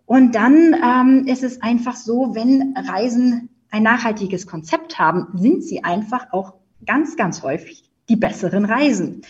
Und 0.05 0.35
dann 0.35 0.75
ähm, 0.83 1.27
ist 1.27 1.43
es 1.43 1.61
einfach 1.61 1.95
so, 1.95 2.35
wenn 2.35 2.75
Reisen 2.75 3.47
ein 3.71 3.83
nachhaltiges 3.83 4.45
Konzept 4.47 4.99
haben, 4.99 5.27
sind 5.33 5.63
sie 5.63 5.81
einfach 5.81 6.33
auch 6.33 6.55
ganz, 6.85 7.15
ganz 7.15 7.41
häufig 7.41 7.89
die 8.09 8.17
besseren 8.17 8.65
Reisen. 8.65 9.21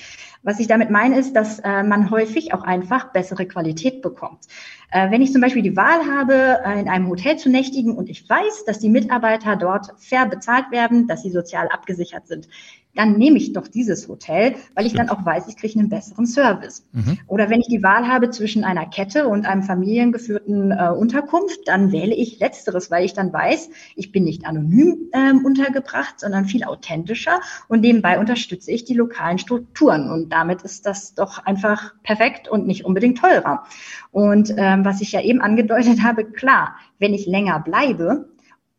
Was 0.41 0.59
ich 0.59 0.65
damit 0.65 0.89
meine, 0.89 1.17
ist, 1.19 1.35
dass 1.35 1.59
äh, 1.59 1.83
man 1.83 2.09
häufig 2.09 2.55
auch 2.55 2.63
einfach 2.63 3.13
bessere 3.13 3.45
Qualität 3.45 4.01
bekommt. 4.01 4.47
Äh, 4.91 5.11
wenn 5.11 5.21
ich 5.21 5.31
zum 5.31 5.41
Beispiel 5.41 5.61
die 5.61 5.77
Wahl 5.77 6.07
habe, 6.11 6.59
äh, 6.65 6.81
in 6.81 6.89
einem 6.89 7.07
Hotel 7.07 7.37
zu 7.37 7.49
nächtigen 7.49 7.95
und 7.95 8.09
ich 8.09 8.27
weiß, 8.27 8.65
dass 8.65 8.79
die 8.79 8.89
Mitarbeiter 8.89 9.55
dort 9.55 9.93
fair 9.99 10.25
bezahlt 10.25 10.71
werden, 10.71 11.07
dass 11.07 11.21
sie 11.21 11.31
sozial 11.31 11.69
abgesichert 11.69 12.27
sind, 12.27 12.49
dann 12.95 13.17
nehme 13.17 13.37
ich 13.37 13.53
doch 13.53 13.67
dieses 13.67 14.07
Hotel, 14.07 14.55
weil 14.75 14.85
ich 14.85 14.93
dann 14.93 15.09
auch 15.09 15.25
weiß, 15.25 15.47
ich 15.47 15.57
kriege 15.57 15.79
einen 15.79 15.89
besseren 15.89 16.25
Service. 16.25 16.85
Mhm. 16.91 17.17
Oder 17.27 17.49
wenn 17.49 17.59
ich 17.59 17.67
die 17.67 17.83
Wahl 17.83 18.07
habe 18.07 18.29
zwischen 18.29 18.63
einer 18.63 18.85
Kette 18.85 19.27
und 19.27 19.45
einem 19.45 19.63
familiengeführten 19.63 20.71
äh, 20.71 20.89
Unterkunft, 20.89 21.59
dann 21.65 21.91
wähle 21.91 22.13
ich 22.13 22.39
letzteres, 22.39 22.91
weil 22.91 23.05
ich 23.05 23.13
dann 23.13 23.33
weiß, 23.33 23.69
ich 23.95 24.11
bin 24.11 24.23
nicht 24.23 24.45
anonym 24.45 25.09
ähm, 25.13 25.43
untergebracht, 25.43 26.19
sondern 26.19 26.45
viel 26.45 26.63
authentischer 26.63 27.39
und 27.67 27.81
nebenbei 27.81 28.19
unterstütze 28.19 28.71
ich 28.71 28.85
die 28.85 28.93
lokalen 28.93 29.39
Strukturen 29.39 30.11
und 30.11 30.31
damit 30.31 30.61
ist 30.61 30.85
das 30.85 31.15
doch 31.15 31.39
einfach 31.39 31.93
perfekt 32.03 32.47
und 32.47 32.67
nicht 32.67 32.85
unbedingt 32.85 33.17
teurer. 33.17 33.63
Und 34.11 34.53
ähm, 34.57 34.85
was 34.85 35.01
ich 35.01 35.11
ja 35.11 35.21
eben 35.21 35.41
angedeutet 35.41 36.03
habe, 36.03 36.25
klar, 36.25 36.75
wenn 36.99 37.13
ich 37.13 37.25
länger 37.25 37.59
bleibe, 37.59 38.29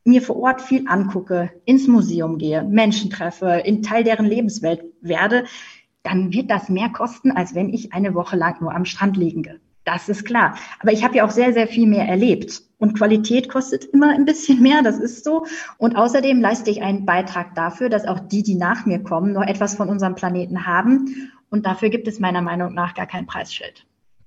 mir 0.04 0.22
vor 0.22 0.36
Ort 0.36 0.62
viel 0.62 0.86
angucke, 0.86 1.50
ins 1.64 1.88
Museum 1.88 2.38
gehe, 2.38 2.62
Menschen 2.62 3.10
treffe, 3.10 3.62
in 3.64 3.82
Teil 3.82 4.04
deren 4.04 4.26
Lebenswelt 4.26 4.84
werde, 5.00 5.44
dann 6.02 6.32
wird 6.32 6.50
das 6.50 6.68
mehr 6.68 6.90
kosten, 6.90 7.32
als 7.32 7.54
wenn 7.54 7.72
ich 7.72 7.92
eine 7.92 8.14
Woche 8.14 8.36
lang 8.36 8.60
nur 8.60 8.74
am 8.74 8.84
Strand 8.84 9.16
liege. 9.16 9.60
Das 9.84 10.08
ist 10.08 10.24
klar. 10.24 10.56
Aber 10.80 10.92
ich 10.92 11.04
habe 11.04 11.16
ja 11.16 11.26
auch 11.26 11.30
sehr, 11.30 11.52
sehr 11.52 11.66
viel 11.66 11.86
mehr 11.86 12.06
erlebt. 12.06 12.62
Und 12.78 12.96
Qualität 12.96 13.48
kostet 13.48 13.84
immer 13.84 14.10
ein 14.10 14.24
bisschen 14.24 14.60
mehr, 14.62 14.82
das 14.82 14.98
ist 14.98 15.24
so. 15.24 15.46
Und 15.78 15.96
außerdem 15.96 16.40
leiste 16.40 16.70
ich 16.70 16.82
einen 16.82 17.06
Beitrag 17.06 17.54
dafür, 17.54 17.88
dass 17.88 18.06
auch 18.06 18.20
die, 18.20 18.42
die 18.42 18.54
nach 18.54 18.86
mir 18.86 19.02
kommen, 19.02 19.32
noch 19.32 19.42
etwas 19.46 19.74
von 19.74 19.88
unserem 19.88 20.14
Planeten 20.14 20.66
haben. 20.66 21.32
Und 21.50 21.66
dafür 21.66 21.88
gibt 21.90 22.08
es 22.08 22.18
meiner 22.18 22.42
Meinung 22.42 22.74
nach 22.74 22.94
gar 22.94 23.06
kein 23.06 23.26
Preisschild. 23.26 23.86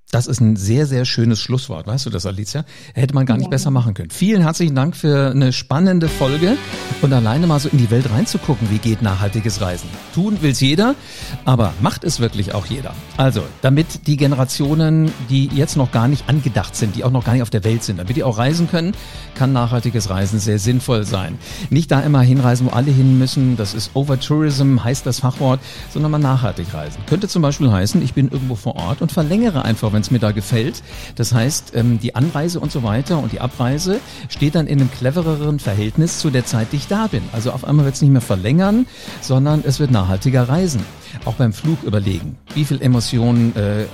Das 0.09 0.25
ist 0.25 0.39
ein 0.39 0.55
sehr, 0.55 0.85
sehr 0.85 1.03
schönes 1.03 1.41
Schlusswort. 1.41 1.85
Weißt 1.85 2.05
du 2.05 2.09
das, 2.09 2.25
Alicia? 2.25 2.63
Hätte 2.93 3.13
man 3.13 3.25
gar 3.25 3.35
nicht 3.35 3.47
ja. 3.47 3.49
besser 3.49 3.71
machen 3.71 3.93
können. 3.93 4.09
Vielen 4.09 4.41
herzlichen 4.41 4.73
Dank 4.73 4.95
für 4.95 5.31
eine 5.31 5.51
spannende 5.51 6.07
Folge 6.07 6.55
und 7.01 7.11
alleine 7.11 7.45
mal 7.45 7.59
so 7.59 7.67
in 7.67 7.77
die 7.77 7.91
Welt 7.91 8.09
reinzugucken, 8.09 8.69
wie 8.71 8.77
geht 8.77 9.01
nachhaltiges 9.01 9.59
Reisen. 9.59 9.89
Tun 10.15 10.37
will's 10.39 10.61
jeder, 10.61 10.95
aber 11.43 11.73
macht 11.81 12.05
es 12.05 12.21
wirklich 12.21 12.53
auch 12.53 12.67
jeder. 12.67 12.95
Also, 13.17 13.43
damit 13.61 14.07
die 14.07 14.15
Generationen, 14.15 15.11
die 15.29 15.47
jetzt 15.47 15.75
noch 15.75 15.91
gar 15.91 16.07
nicht 16.07 16.29
angedacht 16.29 16.77
sind, 16.77 16.95
die 16.95 17.03
auch 17.03 17.11
noch 17.11 17.25
gar 17.25 17.33
nicht 17.33 17.41
auf 17.41 17.49
der 17.49 17.65
Welt 17.65 17.83
sind, 17.83 17.97
damit 17.97 18.15
die 18.15 18.23
auch 18.23 18.37
reisen 18.37 18.69
können, 18.69 18.95
kann 19.35 19.51
nachhaltiges 19.51 20.09
Reisen 20.09 20.39
sehr 20.39 20.57
sinnvoll 20.57 21.03
sein. 21.03 21.37
Nicht 21.69 21.91
da 21.91 21.99
immer 21.99 22.21
hinreisen, 22.21 22.67
wo 22.67 22.69
alle 22.69 22.91
hin 22.91 23.19
müssen. 23.19 23.57
Das 23.57 23.73
ist 23.73 23.91
Overtourism, 23.93 24.85
heißt 24.85 25.05
das 25.05 25.19
Fachwort, 25.19 25.59
sondern 25.91 26.11
mal 26.11 26.17
nachhaltig 26.17 26.73
reisen. 26.73 26.99
Könnte 27.07 27.27
zum 27.27 27.41
Beispiel 27.41 27.69
heißen, 27.69 28.01
ich 28.01 28.13
bin 28.13 28.29
irgendwo 28.29 28.55
vor 28.55 28.77
Ort 28.77 29.01
und 29.01 29.11
verlängere 29.11 29.65
einfach, 29.65 29.96
wenn 29.97 30.03
es 30.03 30.11
mir 30.11 30.19
da 30.19 30.31
gefällt. 30.31 30.83
Das 31.15 31.33
heißt, 31.33 31.71
ähm, 31.73 31.97
die 31.99 32.13
Anreise 32.13 32.59
und 32.59 32.71
so 32.71 32.83
weiter 32.83 33.17
und 33.17 33.31
die 33.31 33.39
Abreise 33.39 33.99
steht 34.29 34.53
dann 34.53 34.67
in 34.67 34.79
einem 34.79 34.91
clevereren 34.91 35.57
Verhältnis 35.57 36.19
zu 36.19 36.29
der 36.29 36.45
Zeit, 36.45 36.71
die 36.71 36.75
ich 36.75 36.87
da 36.87 37.07
bin. 37.07 37.23
Also 37.33 37.51
auf 37.51 37.65
einmal 37.65 37.85
wird 37.85 37.95
es 37.95 38.01
nicht 38.03 38.11
mehr 38.11 38.21
verlängern, 38.21 38.85
sondern 39.21 39.63
es 39.65 39.79
wird 39.79 39.89
nachhaltiger 39.89 40.47
reisen. 40.47 40.85
Auch 41.25 41.33
beim 41.33 41.51
Flug 41.51 41.81
überlegen, 41.81 42.37
wie 42.53 42.63
viel 42.63 42.79
Emotionen 42.79 43.55
äh, 43.55 43.85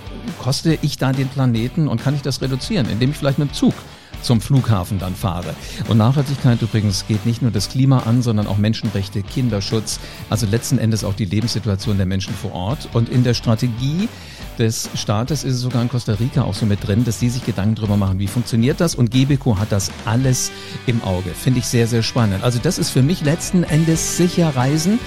koste 0.42 0.78
ich 0.82 0.98
da 0.98 1.14
den 1.14 1.30
Planeten 1.30 1.88
und 1.88 2.04
kann 2.04 2.16
ich 2.16 2.22
das 2.22 2.42
reduzieren, 2.42 2.90
indem 2.90 3.12
ich 3.12 3.18
vielleicht 3.18 3.40
mit 3.40 3.52
dem 3.52 3.54
Zug 3.54 3.74
zum 4.22 4.42
Flughafen 4.42 5.00
dann 5.00 5.16
fahre. 5.16 5.54
Und 5.88 5.98
Nachhaltigkeit 5.98 6.62
übrigens 6.62 7.06
geht 7.08 7.26
nicht 7.26 7.42
nur 7.42 7.52
das 7.52 7.70
Klima 7.70 8.00
an, 8.00 8.22
sondern 8.22 8.48
auch 8.48 8.58
Menschenrechte, 8.58 9.22
Kinderschutz, 9.22 10.00
also 10.30 10.48
letzten 10.48 10.80
Endes 10.80 11.04
auch 11.04 11.14
die 11.14 11.26
Lebenssituation 11.26 11.98
der 11.98 12.06
Menschen 12.06 12.34
vor 12.34 12.54
Ort. 12.54 12.90
Und 12.94 13.10
in 13.10 13.24
der 13.24 13.34
Strategie 13.34 14.10
des 14.58 14.90
Staates 14.96 15.44
ist 15.44 15.56
es 15.56 15.62
sogar 15.62 15.82
in 15.82 15.90
Costa 15.90 16.14
Rica 16.14 16.44
auch 16.44 16.54
so 16.54 16.66
mit 16.66 16.86
drin, 16.86 17.04
dass 17.04 17.20
sie 17.20 17.30
sich 17.30 17.46
Gedanken 17.46 17.76
darüber 17.76 17.98
machen, 17.98 18.20
wie 18.20 18.28
funktioniert 18.28 18.80
das 18.82 18.96
und 18.96 19.12
Gebeco 19.12 19.58
hat 19.58 19.72
das 19.72 19.92
alles 20.06 20.52
im 20.86 21.04
Auge. 21.04 21.30
Finde 21.32 21.60
ich 21.60 21.66
sehr, 21.66 21.88
sehr 21.88 22.04
spannend. 22.04 22.44
Also 22.44 22.60
das 22.62 22.78
ist 22.78 22.90
für 22.90 23.02
mich 23.02 23.22
letzten 23.22 23.64
Endes 23.64 24.18
sicher 24.18 24.56
Reisen 24.56 25.00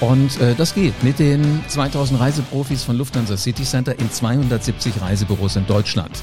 und 0.00 0.40
äh, 0.40 0.54
das 0.54 0.74
geht 0.74 1.02
mit 1.02 1.18
den 1.18 1.62
2000 1.68 2.20
Reiseprofis 2.20 2.84
von 2.84 2.96
Lufthansa 2.96 3.36
City 3.36 3.64
Center 3.64 3.98
in 3.98 4.10
270 4.10 5.00
Reisebüros 5.00 5.56
in 5.56 5.66
Deutschland. 5.66 6.22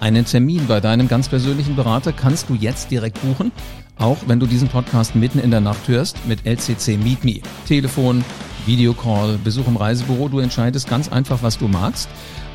Einen 0.00 0.26
Termin 0.26 0.66
bei 0.66 0.80
deinem 0.80 1.08
ganz 1.08 1.28
persönlichen 1.28 1.74
Berater 1.74 2.12
kannst 2.12 2.50
du 2.50 2.54
jetzt 2.54 2.90
direkt 2.90 3.20
buchen, 3.22 3.50
auch 3.98 4.18
wenn 4.26 4.38
du 4.38 4.46
diesen 4.46 4.68
Podcast 4.68 5.14
mitten 5.14 5.38
in 5.38 5.50
der 5.50 5.60
Nacht 5.60 5.88
hörst 5.88 6.26
mit 6.26 6.44
LCC 6.44 6.98
Meet 6.98 7.24
Me. 7.24 7.40
Telefon 7.66 8.24
Videocall, 8.66 9.38
Besuch 9.42 9.66
im 9.66 9.76
Reisebüro. 9.76 10.28
Du 10.28 10.40
entscheidest 10.40 10.88
ganz 10.88 11.10
einfach, 11.10 11.42
was 11.42 11.56
du 11.56 11.68
magst. 11.68 12.08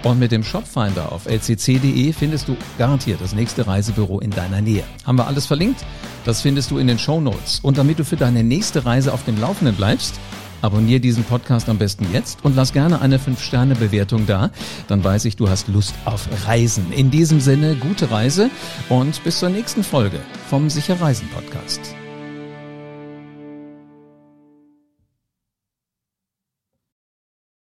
Und 0.04 0.20
mit 0.20 0.32
dem 0.32 0.44
Shopfinder 0.44 1.12
auf 1.12 1.26
lcc.de 1.26 2.14
findest 2.14 2.48
du 2.48 2.58
garantiert 2.78 3.22
das 3.22 3.34
nächste 3.34 3.68
Reisebüro 3.68 4.20
in 4.20 4.32
deiner 4.32 4.62
Nähe. 4.62 4.84
Haben 5.06 5.18
wir 5.18 5.28
alles 5.28 5.46
verlinkt? 5.46 5.84
Das 6.26 6.42
findest 6.42 6.72
du 6.72 6.78
in 6.78 6.88
den 6.88 7.00
Show 7.00 7.22
Notes. 7.22 7.60
Und 7.62 7.78
damit 7.78 8.00
du 8.00 8.06
für 8.06 8.18
deine 8.18 8.44
nächste 8.44 8.86
Reise 8.86 9.14
auf 9.14 9.26
dem 9.26 9.40
Laufenden 9.40 9.76
bleibst, 9.76 10.20
abonniere 10.62 11.00
diesen 11.00 11.24
Podcast 11.24 11.70
am 11.70 11.78
besten 11.78 12.08
jetzt 12.12 12.44
und 12.44 12.56
lass 12.56 12.74
gerne 12.74 13.02
eine 13.02 13.18
5-Sterne-Bewertung 13.18 14.28
da. 14.28 14.52
Dann 14.88 15.04
weiß 15.04 15.26
ich, 15.26 15.36
du 15.36 15.50
hast 15.50 15.68
Lust 15.68 15.96
auf 16.06 16.28
Reisen. 16.48 16.92
In 16.92 17.12
diesem 17.12 17.40
Sinne, 17.40 17.76
gute 17.76 18.12
Reise 18.12 18.50
und 18.90 19.24
bis 19.24 19.40
zur 19.40 19.50
nächsten 19.50 19.84
Folge 19.84 20.20
vom 20.50 20.70
Sicher 20.70 21.00
Reisen 21.00 21.28
Podcast. 21.30 22.01